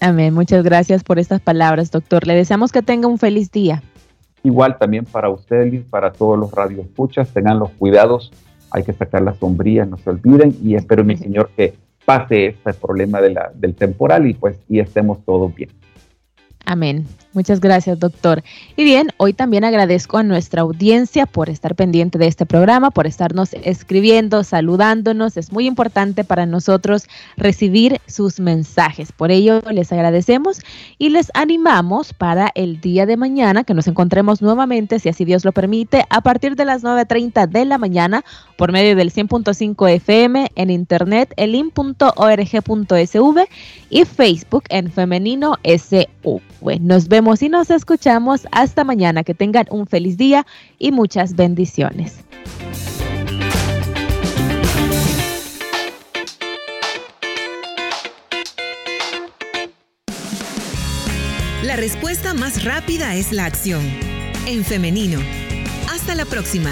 Amén, 0.00 0.34
muchas 0.34 0.62
gracias 0.62 1.02
por 1.02 1.18
estas 1.18 1.40
palabras, 1.40 1.90
doctor. 1.90 2.26
Le 2.26 2.34
deseamos 2.34 2.72
que 2.72 2.82
tenga 2.82 3.08
un 3.08 3.18
feliz 3.18 3.50
día. 3.50 3.82
Igual 4.42 4.78
también 4.78 5.04
para 5.04 5.28
usted, 5.30 5.70
Liz, 5.70 5.84
para 5.88 6.12
todos 6.12 6.38
los 6.38 6.52
radioescuchas, 6.52 7.32
tengan 7.32 7.58
los 7.58 7.70
cuidados 7.70 8.30
hay 8.70 8.84
que 8.84 8.92
sacar 8.92 9.22
las 9.22 9.38
sombrías, 9.38 9.88
no 9.88 9.96
se 9.96 10.10
olviden, 10.10 10.54
y 10.62 10.74
espero, 10.74 11.04
mi 11.04 11.16
Señor, 11.16 11.50
que 11.56 11.74
pase 12.04 12.46
este 12.46 12.74
problema 12.74 13.20
de 13.20 13.30
la, 13.30 13.50
del 13.54 13.74
temporal 13.74 14.26
y 14.26 14.34
pues 14.34 14.58
y 14.68 14.80
estemos 14.80 15.24
todos 15.24 15.54
bien. 15.54 15.70
Amén. 16.66 17.06
Muchas 17.32 17.60
gracias, 17.60 17.98
doctor. 18.00 18.42
Y 18.76 18.84
bien, 18.84 19.08
hoy 19.18 19.32
también 19.34 19.62
agradezco 19.62 20.18
a 20.18 20.22
nuestra 20.22 20.62
audiencia 20.62 21.26
por 21.26 21.48
estar 21.48 21.76
pendiente 21.76 22.18
de 22.18 22.26
este 22.26 22.44
programa, 22.46 22.90
por 22.90 23.06
estarnos 23.06 23.52
escribiendo, 23.52 24.42
saludándonos. 24.42 25.36
Es 25.36 25.52
muy 25.52 25.66
importante 25.66 26.24
para 26.24 26.44
nosotros 26.46 27.06
recibir 27.36 28.00
sus 28.06 28.40
mensajes. 28.40 29.12
Por 29.12 29.30
ello, 29.30 29.60
les 29.70 29.92
agradecemos 29.92 30.60
y 30.98 31.10
les 31.10 31.30
animamos 31.34 32.14
para 32.14 32.50
el 32.54 32.80
día 32.80 33.06
de 33.06 33.16
mañana 33.16 33.62
que 33.62 33.74
nos 33.74 33.86
encontremos 33.86 34.42
nuevamente, 34.42 34.98
si 34.98 35.08
así 35.08 35.24
Dios 35.24 35.44
lo 35.44 35.52
permite, 35.52 36.04
a 36.10 36.22
partir 36.22 36.56
de 36.56 36.64
las 36.64 36.82
9.30 36.82 37.48
de 37.48 37.64
la 37.64 37.78
mañana 37.78 38.24
por 38.56 38.72
medio 38.72 38.96
del 38.96 39.12
100.5 39.12 39.90
FM 39.90 40.50
en 40.56 40.70
internet, 40.70 41.32
elin.org.sv 41.36 41.86
y 43.90 44.04
Facebook 44.04 44.64
en 44.70 44.90
femenino 44.90 45.58
SU. 45.62 46.40
Nos 46.80 47.08
vemos 47.08 47.42
y 47.42 47.48
nos 47.48 47.70
escuchamos 47.70 48.46
hasta 48.52 48.84
mañana. 48.84 49.24
Que 49.24 49.34
tengan 49.34 49.66
un 49.70 49.86
feliz 49.86 50.16
día 50.16 50.46
y 50.78 50.92
muchas 50.92 51.34
bendiciones. 51.36 52.24
La 61.62 61.76
respuesta 61.76 62.32
más 62.32 62.64
rápida 62.64 63.16
es 63.16 63.32
la 63.32 63.44
acción. 63.44 63.82
En 64.46 64.64
femenino. 64.64 65.18
Hasta 65.92 66.14
la 66.14 66.24
próxima. 66.24 66.70